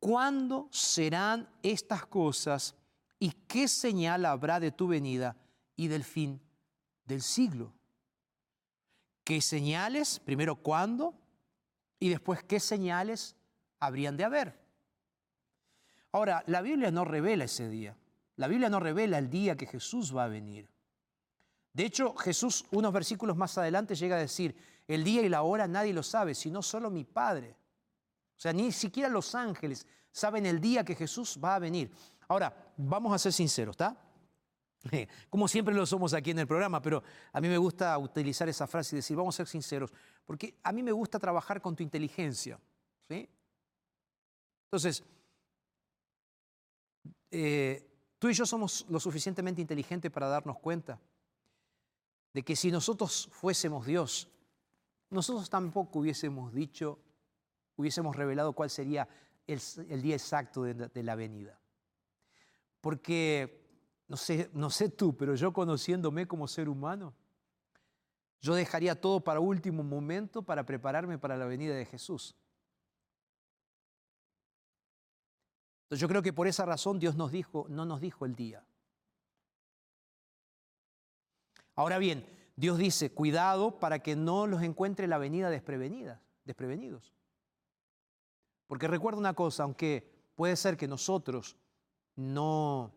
[0.00, 2.74] ¿cuándo serán estas cosas
[3.20, 5.36] y qué señal habrá de tu venida
[5.76, 6.40] y del fin
[7.04, 7.72] del siglo?
[9.22, 10.18] ¿Qué señales?
[10.18, 11.14] Primero, ¿cuándo?
[12.00, 13.36] Y después, ¿qué señales
[13.78, 14.67] habrían de haber?
[16.12, 17.96] Ahora, la Biblia no revela ese día.
[18.36, 20.70] La Biblia no revela el día que Jesús va a venir.
[21.72, 25.68] De hecho, Jesús, unos versículos más adelante, llega a decir, el día y la hora
[25.68, 27.56] nadie lo sabe, sino solo mi Padre.
[28.36, 31.92] O sea, ni siquiera los ángeles saben el día que Jesús va a venir.
[32.28, 33.96] Ahora, vamos a ser sinceros, ¿está?
[35.30, 38.66] Como siempre lo somos aquí en el programa, pero a mí me gusta utilizar esa
[38.66, 39.92] frase y decir, vamos a ser sinceros,
[40.24, 42.58] porque a mí me gusta trabajar con tu inteligencia.
[43.08, 43.28] ¿sí?
[44.66, 45.02] Entonces,
[47.30, 47.88] eh,
[48.18, 51.00] tú y yo somos lo suficientemente inteligentes para darnos cuenta
[52.32, 54.28] de que si nosotros fuésemos Dios,
[55.10, 56.98] nosotros tampoco hubiésemos dicho,
[57.76, 59.08] hubiésemos revelado cuál sería
[59.46, 61.58] el, día exacto de, la venida.
[62.80, 63.66] Porque,
[64.08, 67.14] no sé, no sé tú, pero yo conociéndome como ser humano,
[68.40, 72.36] yo dejaría todo para último momento para prepararme para la venida de Jesús.
[75.88, 78.62] Entonces yo creo que por esa razón Dios nos dijo, no nos dijo el día.
[81.74, 87.14] Ahora bien, Dios dice, cuidado para que no los encuentre la venida desprevenida, desprevenidos.
[88.66, 91.56] Porque recuerda una cosa, aunque puede ser que nosotros
[92.16, 92.92] no,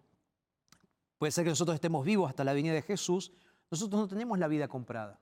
[1.17, 3.31] puede ser que nosotros estemos vivos hasta la venida de Jesús,
[3.69, 5.17] nosotros no tenemos la vida comprada.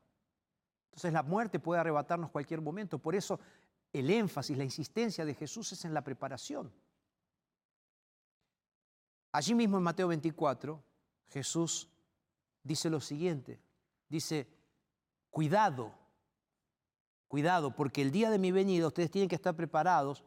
[0.85, 2.97] Entonces la muerte puede arrebatarnos cualquier momento.
[2.97, 3.39] Por eso
[3.93, 6.73] el énfasis, la insistencia de Jesús es en la preparación.
[9.31, 10.83] Allí mismo en Mateo 24,
[11.29, 11.89] Jesús
[12.63, 13.59] dice lo siguiente,
[14.07, 14.47] dice,
[15.29, 15.93] cuidado,
[17.27, 20.23] cuidado, porque el día de mi venida ustedes tienen que estar preparados,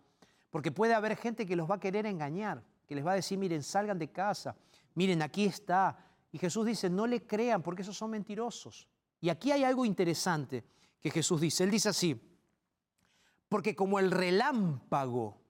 [0.50, 3.38] porque puede haber gente que los va a querer engañar, que les va a decir,
[3.38, 4.56] miren, salgan de casa,
[4.94, 5.98] miren, aquí está.
[6.30, 8.86] Y Jesús dice, no le crean, porque esos son mentirosos.
[9.20, 10.64] Y aquí hay algo interesante
[11.00, 12.20] que Jesús dice, él dice así,
[13.48, 15.41] porque como el relámpago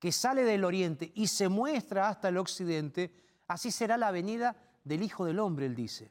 [0.00, 3.12] que sale del oriente y se muestra hasta el occidente,
[3.46, 6.10] así será la venida del Hijo del Hombre, él dice.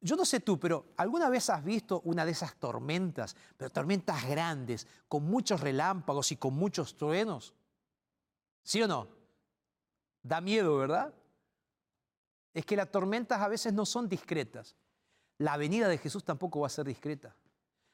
[0.00, 4.28] Yo no sé tú, pero ¿alguna vez has visto una de esas tormentas, pero tormentas
[4.28, 7.54] grandes, con muchos relámpagos y con muchos truenos?
[8.62, 9.08] ¿Sí o no?
[10.22, 11.12] Da miedo, ¿verdad?
[12.52, 14.76] Es que las tormentas a veces no son discretas.
[15.38, 17.34] La venida de Jesús tampoco va a ser discreta.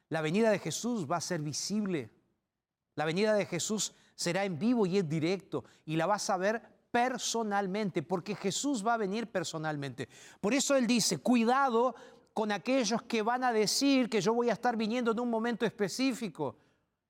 [0.08, 2.10] La venida de Jesús va a ser visible.
[2.96, 6.62] La venida de Jesús será en vivo y en directo y la vas a ver
[6.90, 10.08] personalmente, porque Jesús va a venir personalmente.
[10.40, 11.94] Por eso Él dice, cuidado
[12.32, 15.66] con aquellos que van a decir que yo voy a estar viniendo en un momento
[15.66, 16.56] específico.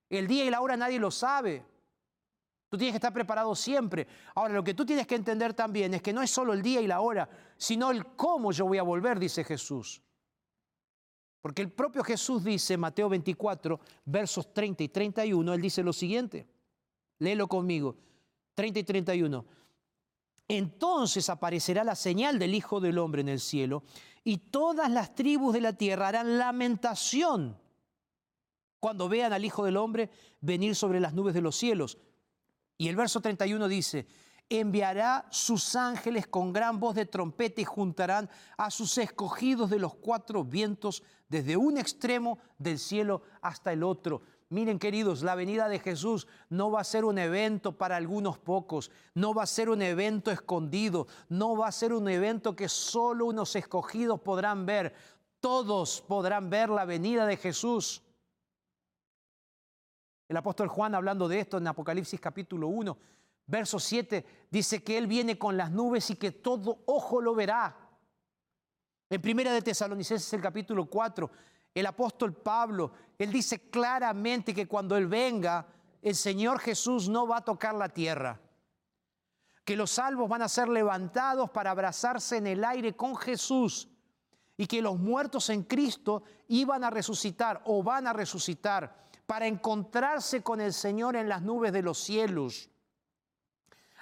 [0.09, 1.65] El día y la hora nadie lo sabe.
[2.69, 4.07] Tú tienes que estar preparado siempre.
[4.35, 6.81] Ahora, lo que tú tienes que entender también es que no es solo el día
[6.81, 10.03] y la hora, sino el cómo yo voy a volver, dice Jesús.
[11.41, 16.49] Porque el propio Jesús dice, Mateo 24, versos 30 y 31, él dice lo siguiente.
[17.25, 17.97] Léelo conmigo.
[18.55, 19.45] 30 y 31.
[20.47, 23.83] Entonces aparecerá la señal del Hijo del Hombre en el cielo,
[24.23, 27.59] y todas las tribus de la tierra harán lamentación
[28.79, 30.11] cuando vean al Hijo del Hombre
[30.41, 31.99] venir sobre las nubes de los cielos.
[32.77, 34.07] Y el verso 31 dice,
[34.49, 39.95] enviará sus ángeles con gran voz de trompeta y juntarán a sus escogidos de los
[39.95, 44.23] cuatro vientos desde un extremo del cielo hasta el otro.
[44.55, 48.91] Miren queridos, la venida de Jesús no va a ser un evento para algunos pocos,
[49.15, 53.27] no va a ser un evento escondido, no va a ser un evento que solo
[53.27, 54.95] unos escogidos podrán ver,
[55.41, 58.01] todos podrán ver la venida de Jesús.
[60.29, 62.97] El apóstol Juan hablando de esto en Apocalipsis capítulo 1
[63.47, 67.77] Verso 7 dice que Él viene con las nubes y que todo ojo lo verá.
[69.11, 71.31] En Primera de Tesalonicenses, el capítulo 4,
[71.75, 75.67] el apóstol Pablo, él dice claramente que cuando Él venga,
[76.03, 78.41] el Señor Jesús no va a tocar la tierra.
[79.65, 83.89] Que los salvos van a ser levantados para abrazarse en el aire con Jesús.
[84.57, 90.43] Y que los muertos en Cristo iban a resucitar o van a resucitar para encontrarse
[90.43, 92.69] con el Señor en las nubes de los cielos.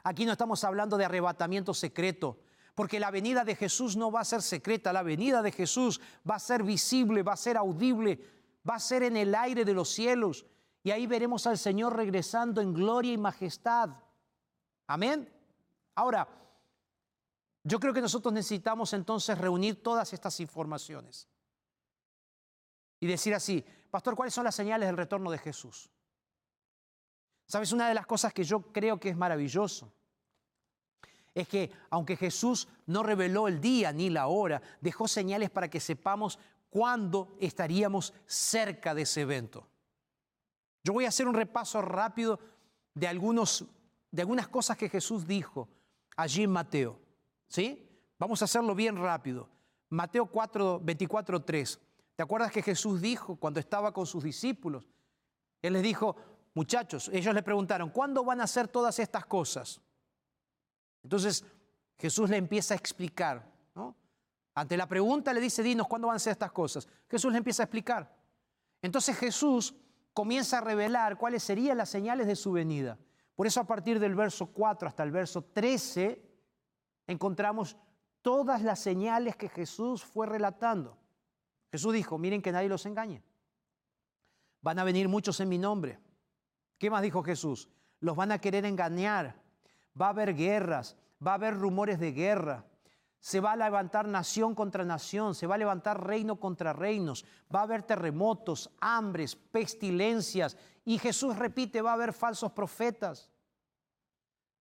[0.03, 2.41] Aquí no estamos hablando de arrebatamiento secreto,
[2.75, 6.37] porque la venida de Jesús no va a ser secreta, la venida de Jesús va
[6.37, 8.18] a ser visible, va a ser audible,
[8.68, 10.47] va a ser en el aire de los cielos.
[10.83, 13.91] Y ahí veremos al Señor regresando en gloria y majestad.
[14.87, 15.31] Amén.
[15.95, 16.27] Ahora,
[17.62, 21.29] yo creo que nosotros necesitamos entonces reunir todas estas informaciones
[22.99, 25.91] y decir así, pastor, ¿cuáles son las señales del retorno de Jesús?
[27.47, 27.70] ¿Sabes?
[27.73, 29.93] Una de las cosas que yo creo que es maravilloso
[31.35, 35.80] es que aunque Jesús no reveló el día ni la hora, dejó señales para que
[35.80, 36.39] sepamos
[36.70, 39.66] cuándo estaríamos cerca de ese evento.
[40.85, 42.41] Yo voy a hacer un repaso rápido
[42.95, 43.64] de, algunos,
[44.11, 45.68] de algunas cosas que Jesús dijo
[46.16, 46.99] allí en Mateo.
[47.49, 47.89] ¿Sí?
[48.18, 49.49] Vamos a hacerlo bien rápido.
[49.91, 51.80] Mateo 4, 24, 3.
[52.16, 54.89] ¿Te acuerdas que Jesús dijo cuando estaba con sus discípulos?
[55.61, 56.16] Él les dijo,
[56.55, 59.80] muchachos, ellos le preguntaron, ¿cuándo van a hacer todas estas cosas?
[61.03, 61.45] Entonces
[61.99, 63.51] Jesús le empieza a explicar.
[64.55, 66.87] Ante la pregunta le dice, dinos, ¿cuándo van a ser estas cosas?
[67.09, 68.15] Jesús le empieza a explicar.
[68.83, 69.75] Entonces Jesús
[70.13, 72.99] comienza a revelar cuáles serían las señales de su venida.
[73.35, 76.23] Por eso a partir del verso 4 hasta el verso 13
[77.07, 77.79] encontramos
[78.21, 80.99] todas las señales que Jesús fue relatando.
[81.71, 83.23] Jesús dijo, miren que nadie los engañe.
[84.61, 85.99] Van a venir muchos en mi nombre
[86.83, 87.69] ¿Qué más dijo Jesús?
[88.01, 89.41] Los van a querer engañar.
[90.01, 92.64] Va a haber guerras, va a haber rumores de guerra.
[93.20, 97.24] Se va a levantar nación contra nación, se va a levantar reino contra reinos,
[97.55, 100.57] va a haber terremotos, hambres, pestilencias.
[100.84, 103.30] Y Jesús repite, va a haber falsos profetas.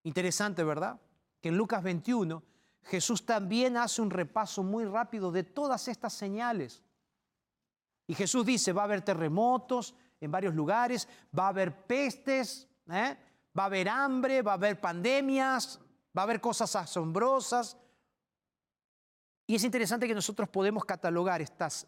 [0.03, 1.01] Interesante, ¿verdad?
[1.41, 2.43] Que en Lucas 21
[2.83, 6.81] Jesús también hace un repaso muy rápido de todas estas señales.
[8.07, 11.07] Y Jesús dice, va a haber terremotos, en varios lugares,
[11.37, 13.17] va a haber pestes, ¿eh?
[13.57, 15.79] Va a haber hambre, va a haber pandemias,
[16.17, 17.77] va a haber cosas asombrosas.
[19.47, 21.87] Y es interesante que nosotros podemos catalogar estas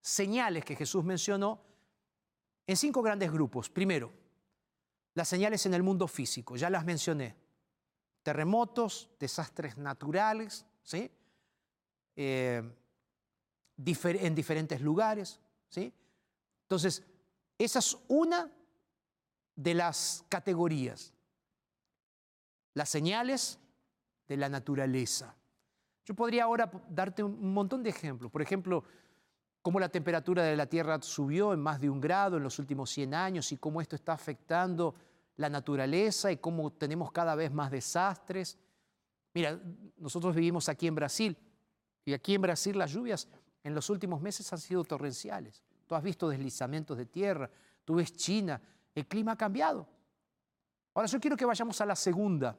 [0.00, 1.60] señales que Jesús mencionó
[2.66, 3.68] en cinco grandes grupos.
[3.68, 4.12] Primero,
[5.14, 7.36] las señales en el mundo físico, ya las mencioné.
[8.22, 11.10] Terremotos, desastres naturales, ¿sí?
[12.16, 12.62] Eh,
[13.76, 15.40] en diferentes lugares.
[15.68, 15.92] ¿sí?
[16.62, 17.02] Entonces,
[17.58, 18.50] esa es una
[19.56, 21.12] de las categorías.
[22.74, 23.58] Las señales
[24.28, 25.34] de la naturaleza.
[26.04, 28.30] Yo podría ahora darte un montón de ejemplos.
[28.30, 28.84] Por ejemplo,
[29.60, 32.90] cómo la temperatura de la Tierra subió en más de un grado en los últimos
[32.90, 34.94] 100 años y cómo esto está afectando
[35.36, 38.58] la naturaleza y cómo tenemos cada vez más desastres.
[39.34, 39.58] Mira,
[39.96, 41.36] nosotros vivimos aquí en Brasil
[42.04, 43.28] y aquí en Brasil las lluvias
[43.62, 45.62] en los últimos meses han sido torrenciales.
[45.86, 47.50] Tú has visto deslizamientos de tierra,
[47.84, 48.60] tú ves China,
[48.94, 49.86] el clima ha cambiado.
[50.94, 52.56] Ahora yo quiero que vayamos a la segunda,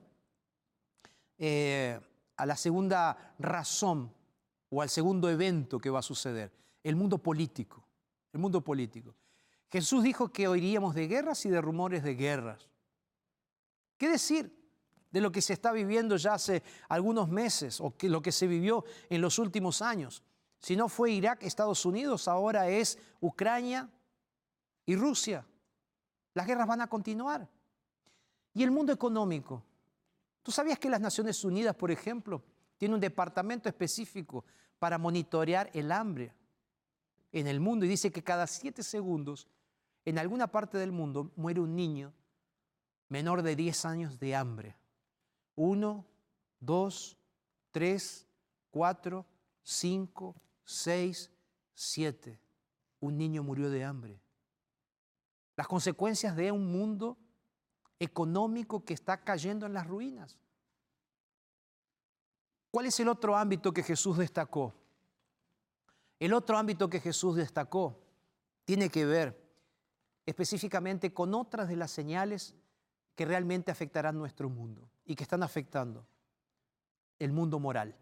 [1.38, 1.99] eh,
[2.36, 4.11] a la segunda razón
[4.69, 6.51] o al segundo evento que va a suceder,
[6.84, 7.86] el mundo político,
[8.31, 9.15] el mundo político.
[9.71, 12.69] Jesús dijo que oiríamos de guerras y de rumores de guerras.
[13.97, 14.51] ¿Qué decir
[15.11, 18.84] de lo que se está viviendo ya hace algunos meses o lo que se vivió
[19.09, 20.23] en los últimos años?
[20.59, 23.89] Si no fue Irak, Estados Unidos, ahora es Ucrania
[24.86, 25.45] y Rusia.
[26.34, 27.49] Las guerras van a continuar.
[28.53, 29.63] Y el mundo económico.
[30.41, 32.43] ¿Tú sabías que las Naciones Unidas, por ejemplo,
[32.77, 34.45] tiene un departamento específico
[34.77, 36.34] para monitorear el hambre
[37.31, 39.47] en el mundo y dice que cada siete segundos
[40.05, 42.13] en alguna parte del mundo muere un niño
[43.09, 44.75] menor de 10 años de hambre.
[45.55, 46.05] Uno,
[46.59, 47.17] dos,
[47.71, 48.27] tres,
[48.71, 49.25] cuatro,
[49.61, 51.31] cinco, seis,
[51.73, 52.39] siete.
[52.99, 54.19] Un niño murió de hambre.
[55.56, 57.18] Las consecuencias de un mundo
[57.99, 60.39] económico que está cayendo en las ruinas.
[62.72, 64.74] ¿Cuál es el otro ámbito que Jesús destacó?
[66.20, 67.99] El otro ámbito que Jesús destacó
[68.66, 69.43] tiene que ver
[70.26, 72.56] específicamente con otras de las señales
[73.16, 76.06] que realmente afectarán nuestro mundo y que están afectando
[77.20, 77.95] el mundo moral.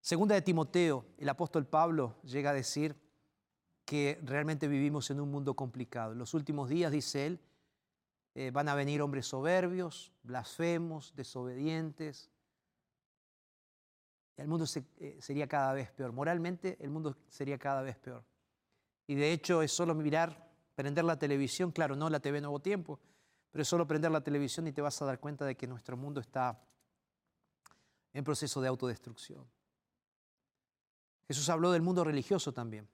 [0.00, 2.96] Segunda de Timoteo, el apóstol Pablo llega a decir
[3.92, 6.12] que realmente vivimos en un mundo complicado.
[6.12, 7.40] En los últimos días, dice él,
[8.34, 12.30] eh, van a venir hombres soberbios, blasfemos, desobedientes.
[14.38, 14.64] El mundo
[14.96, 16.10] eh, sería cada vez peor.
[16.12, 18.24] Moralmente, el mundo sería cada vez peor.
[19.08, 22.98] Y de hecho es solo mirar, prender la televisión, claro, no la TV Nuevo Tiempo,
[23.50, 25.98] pero es solo prender la televisión y te vas a dar cuenta de que nuestro
[25.98, 26.58] mundo está
[28.14, 29.46] en proceso de autodestrucción.
[31.28, 32.88] Jesús habló del mundo religioso también.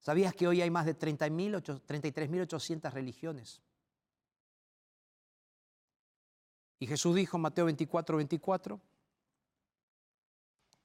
[0.00, 3.60] ¿Sabías que hoy hay más de 33.800 religiones?
[6.78, 8.80] Y Jesús dijo en Mateo 24, 24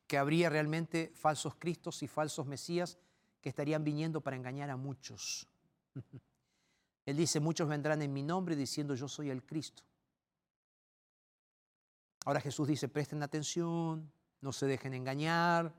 [0.08, 2.98] que habría realmente falsos cristos y falsos mesías
[3.42, 5.48] que estarían viniendo para engañar a muchos.
[7.06, 9.84] Él dice, muchos vendrán en mi nombre diciendo yo soy el Cristo.
[12.26, 14.12] Ahora Jesús dice, presten atención,
[14.42, 15.74] no se dejen engañar.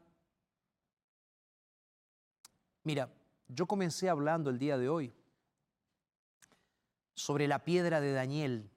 [2.84, 3.12] Mira,
[3.48, 5.14] yo comencé hablando el día de hoy
[7.14, 8.70] sobre la piedra de Daniel,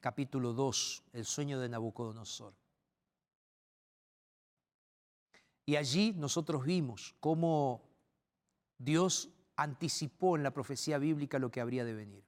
[0.00, 2.54] capítulo 2, el sueño de Nabucodonosor.
[5.66, 7.82] Y allí nosotros vimos cómo
[8.78, 12.24] Dios anticipó en la profecía bíblica lo que habría de venir.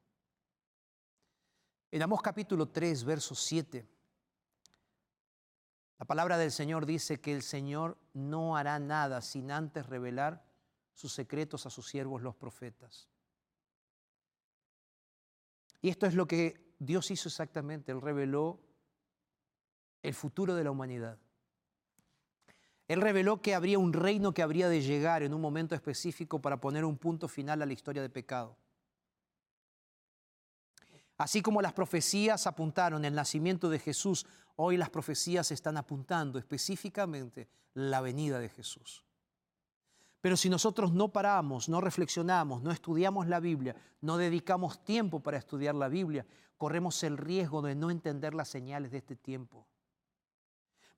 [1.90, 3.86] En Amós capítulo 3, verso 7,
[5.98, 10.45] la palabra del Señor dice que el Señor no hará nada sin antes revelar
[10.96, 13.06] sus secretos a sus siervos los profetas.
[15.82, 18.58] Y esto es lo que Dios hizo exactamente, Él reveló
[20.02, 21.18] el futuro de la humanidad.
[22.88, 26.62] Él reveló que habría un reino que habría de llegar en un momento específico para
[26.62, 28.56] poner un punto final a la historia de pecado.
[31.18, 34.26] Así como las profecías apuntaron el nacimiento de Jesús,
[34.56, 39.05] hoy las profecías están apuntando específicamente la venida de Jesús.
[40.26, 45.36] Pero si nosotros no paramos, no reflexionamos, no estudiamos la Biblia, no dedicamos tiempo para
[45.38, 49.68] estudiar la Biblia, corremos el riesgo de no entender las señales de este tiempo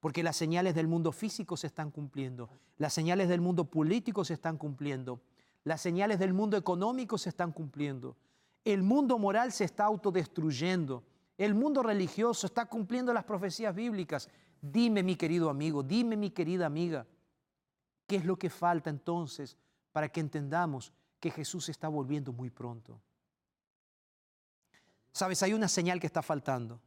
[0.00, 2.48] porque las señales del mundo físico se están cumpliendo,
[2.78, 5.20] las señales del mundo político se están cumpliendo,
[5.62, 8.16] las señales del mundo económico se están cumpliendo,
[8.64, 11.04] el mundo moral se está autodestruyendo,
[11.36, 14.30] el mundo religioso está cumpliendo las profecías bíblicas.
[14.62, 17.06] Dime, mi querido amigo, dime, mi querida amiga,
[18.08, 19.56] ¿qué es lo que falta entonces
[19.92, 23.00] para que entendamos que Jesús está volviendo muy pronto?
[25.12, 26.80] Sabes, hay una señal que está faltando.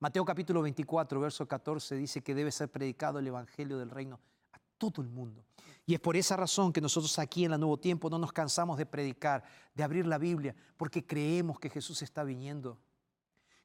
[0.00, 4.20] Mateo capítulo 24, verso 14 dice que debe ser predicado el Evangelio del Reino
[4.52, 5.44] a todo el mundo.
[5.86, 8.78] Y es por esa razón que nosotros aquí en la Nuevo Tiempo no nos cansamos
[8.78, 12.78] de predicar, de abrir la Biblia, porque creemos que Jesús está viniendo.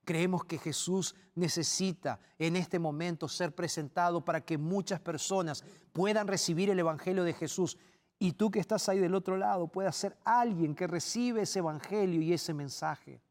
[0.06, 6.70] Creemos que Jesús necesita en este momento ser presentado para que muchas personas puedan recibir
[6.70, 7.78] el Evangelio de Jesús.
[8.20, 12.22] Y tú que estás ahí del otro lado puedas ser alguien que recibe ese Evangelio
[12.22, 13.22] y ese mensaje.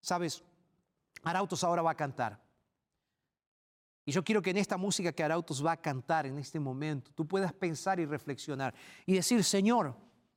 [0.00, 0.42] Sabes,
[1.22, 2.40] Arautos ahora va a cantar.
[4.04, 7.10] Y yo quiero que en esta música que Arautos va a cantar en este momento,
[7.12, 8.72] tú puedas pensar y reflexionar
[9.04, 9.96] y decir, Señor,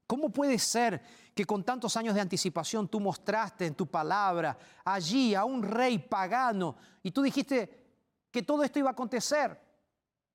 [0.10, 1.02] ¿cómo puede ser
[1.34, 6.00] que con tantos años de anticipación tú mostraste en tu palabra allí a un rey
[6.00, 7.86] pagano y tú dijiste
[8.32, 9.70] que todo esto iba a acontecer?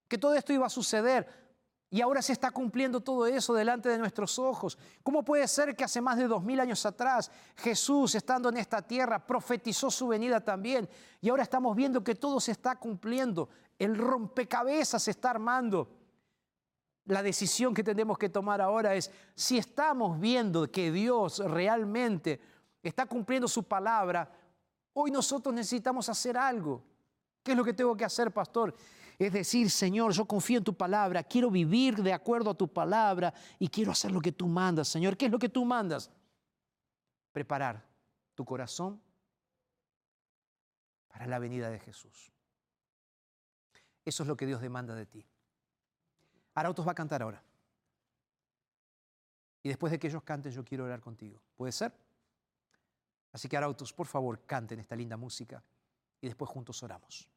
[0.08, 1.44] que todo esto iba a suceder.
[1.90, 4.76] Y ahora se está cumpliendo todo eso delante de nuestros ojos.
[5.02, 8.82] ¿Cómo puede ser que hace más de dos mil años atrás Jesús, estando en esta
[8.82, 10.88] tierra, profetizó su venida también?
[11.20, 13.48] Y ahora estamos viendo que todo se está cumpliendo.
[13.78, 15.88] El rompecabezas se está armando.
[17.06, 22.40] La decisión que tenemos que tomar ahora es si estamos viendo que Dios realmente
[22.82, 24.30] está cumpliendo su palabra,
[24.94, 26.82] hoy nosotros necesitamos hacer algo.
[27.42, 28.74] ¿Qué es lo que tengo que hacer, pastor?
[29.18, 33.32] Es decir, Señor, yo confío en tu palabra, quiero vivir de acuerdo a tu palabra
[33.58, 35.16] y quiero hacer lo que tú mandas, Señor.
[35.16, 36.10] ¿Qué es lo que tú mandas?
[37.32, 37.86] Preparar
[38.34, 39.00] tu corazón
[41.08, 42.32] para la venida de Jesús.
[44.04, 45.26] Eso es lo que Dios demanda de ti.
[46.54, 47.42] Arautos va a cantar ahora.
[49.62, 51.40] Y después de que ellos canten, yo quiero orar contigo.
[51.56, 51.92] ¿Puede ser?
[53.32, 55.62] Así que Arautos, por favor, canten esta linda música
[56.20, 57.28] y después juntos oramos.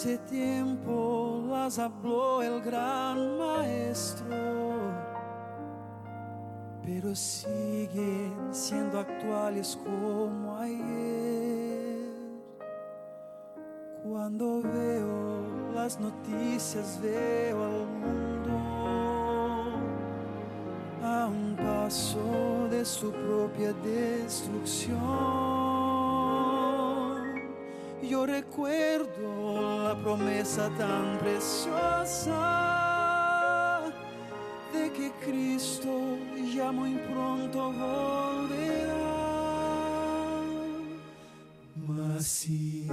[0.00, 4.80] Hace tiempo las habló el gran maestro,
[6.82, 12.08] pero siguen siendo actuales como ayer.
[14.02, 18.58] Cuando veo las noticias veo al mundo
[21.02, 25.79] a un paso de su propia destrucción.
[28.10, 32.34] Yo recuerdo la promesa tan preciosa
[34.72, 36.18] de que Cristo
[36.52, 38.96] ya muy pronto volverá.
[41.86, 42.88] Mas si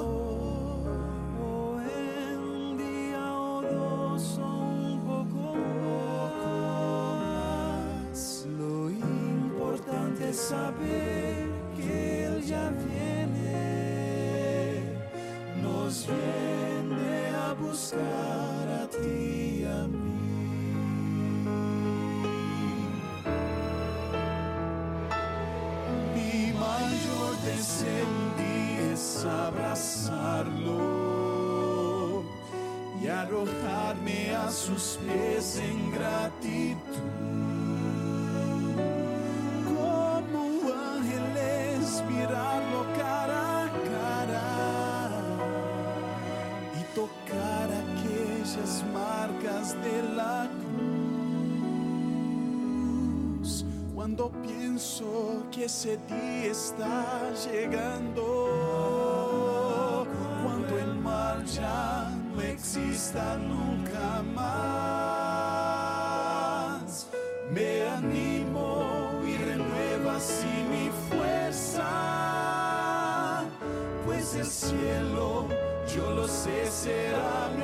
[1.41, 1.79] o
[2.39, 5.43] un día o dos o un poco
[8.09, 8.47] más.
[8.59, 11.12] Lo importante es saber
[27.83, 30.73] día es abrazarlo
[33.03, 36.79] y arrojarme a sus pies en gratitud.
[39.67, 44.49] Como ángeles mirarlo cara a cara
[46.79, 50.92] y tocar aquellas marcas de la cruz.
[54.03, 58.25] Cuando pienso que ese día está llegando,
[60.43, 65.23] cuando el mar ya no exista nunca más,
[67.53, 71.85] me animo y renueva así mi fuerza,
[74.05, 75.47] pues el cielo,
[75.95, 77.63] yo lo sé, será mi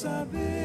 [0.00, 0.59] saber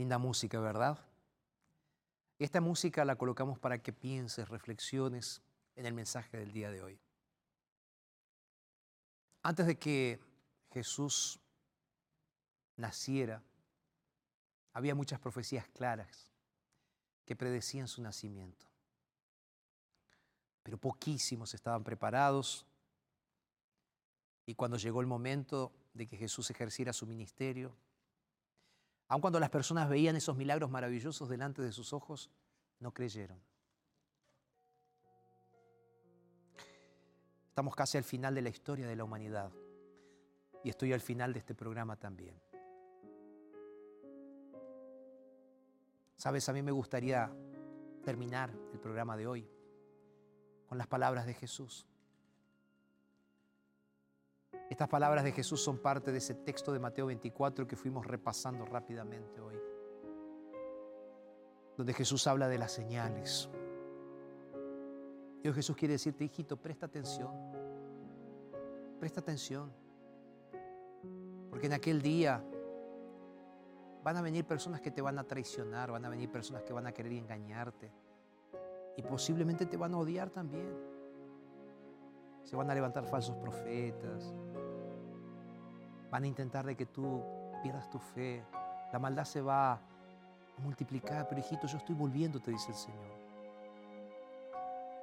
[0.00, 0.98] Linda música, ¿verdad?
[2.38, 5.42] Esta música la colocamos para que pienses, reflexiones
[5.76, 6.98] en el mensaje del día de hoy.
[9.42, 10.18] Antes de que
[10.72, 11.38] Jesús
[12.78, 13.42] naciera,
[14.72, 16.30] había muchas profecías claras
[17.26, 18.64] que predecían su nacimiento.
[20.62, 22.64] Pero poquísimos estaban preparados
[24.46, 27.76] y cuando llegó el momento de que Jesús ejerciera su ministerio,
[29.10, 32.30] Aun cuando las personas veían esos milagros maravillosos delante de sus ojos,
[32.78, 33.42] no creyeron.
[37.48, 39.50] Estamos casi al final de la historia de la humanidad
[40.62, 42.40] y estoy al final de este programa también.
[46.16, 47.32] Sabes, a mí me gustaría
[48.04, 49.50] terminar el programa de hoy
[50.68, 51.84] con las palabras de Jesús.
[54.70, 58.64] Estas palabras de Jesús son parte de ese texto de Mateo 24 que fuimos repasando
[58.64, 59.56] rápidamente hoy,
[61.76, 63.50] donde Jesús habla de las señales.
[65.42, 67.32] Dios Jesús quiere decirte, hijito, presta atención,
[69.00, 69.72] presta atención,
[71.50, 72.40] porque en aquel día
[74.04, 76.86] van a venir personas que te van a traicionar, van a venir personas que van
[76.86, 77.90] a querer engañarte
[78.96, 80.72] y posiblemente te van a odiar también.
[82.44, 84.34] Se van a levantar falsos profetas,
[86.10, 87.22] van a intentar de que tú
[87.62, 88.42] pierdas tu fe.
[88.92, 89.80] La maldad se va a
[90.58, 93.20] multiplicar, pero hijito, yo estoy volviendo, te dice el Señor.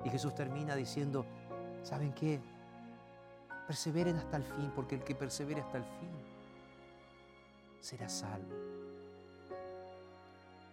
[0.03, 1.25] Y Jesús termina diciendo,
[1.83, 2.39] ¿saben qué?
[3.65, 6.09] Perseveren hasta el fin, porque el que persevere hasta el fin
[7.79, 8.55] será salvo.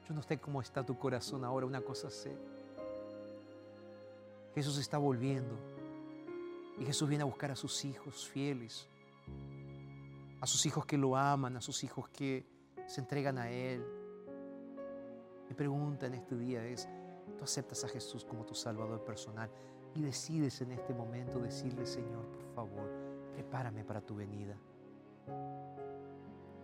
[0.08, 2.36] Yo no sé cómo está tu corazón ahora, una cosa sé.
[4.54, 5.56] Jesús está volviendo
[6.78, 8.86] y Jesús viene a buscar a sus hijos fieles
[10.44, 12.44] a sus hijos que lo aman, a sus hijos que
[12.86, 13.82] se entregan a Él.
[15.48, 16.86] Mi pregunta en este día es,
[17.38, 19.50] ¿tú aceptas a Jesús como tu Salvador personal
[19.94, 22.90] y decides en este momento decirle, Señor, por favor,
[23.32, 24.54] prepárame para tu venida?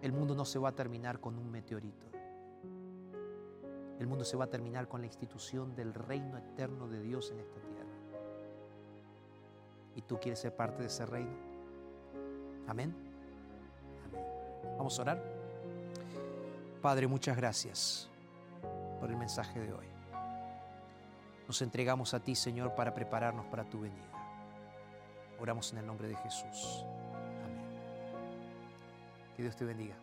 [0.03, 2.05] El mundo no se va a terminar con un meteorito.
[3.99, 7.41] El mundo se va a terminar con la institución del reino eterno de Dios en
[7.41, 7.97] esta tierra.
[9.95, 11.33] ¿Y tú quieres ser parte de ese reino?
[12.67, 13.10] Amén.
[14.91, 15.23] Vamos orar.
[16.83, 18.09] Padre, muchas gracias
[18.99, 19.87] por el mensaje de hoy.
[21.47, 24.11] Nos entregamos a ti, Señor, para prepararnos para tu venida.
[25.39, 26.85] Oramos en el nombre de Jesús.
[27.45, 27.71] Amén.
[29.37, 29.95] Que Dios te bendiga.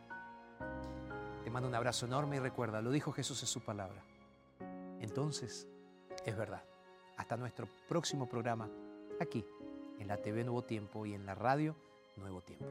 [1.44, 4.02] Te mando un abrazo enorme y recuerda, lo dijo Jesús en su palabra.
[5.02, 5.68] Entonces,
[6.26, 6.64] es verdad.
[7.18, 8.70] Hasta nuestro próximo programa,
[9.20, 9.46] aquí,
[10.00, 11.76] en la TV Nuevo Tiempo y en la radio
[12.16, 12.68] Nuevo Tiempo.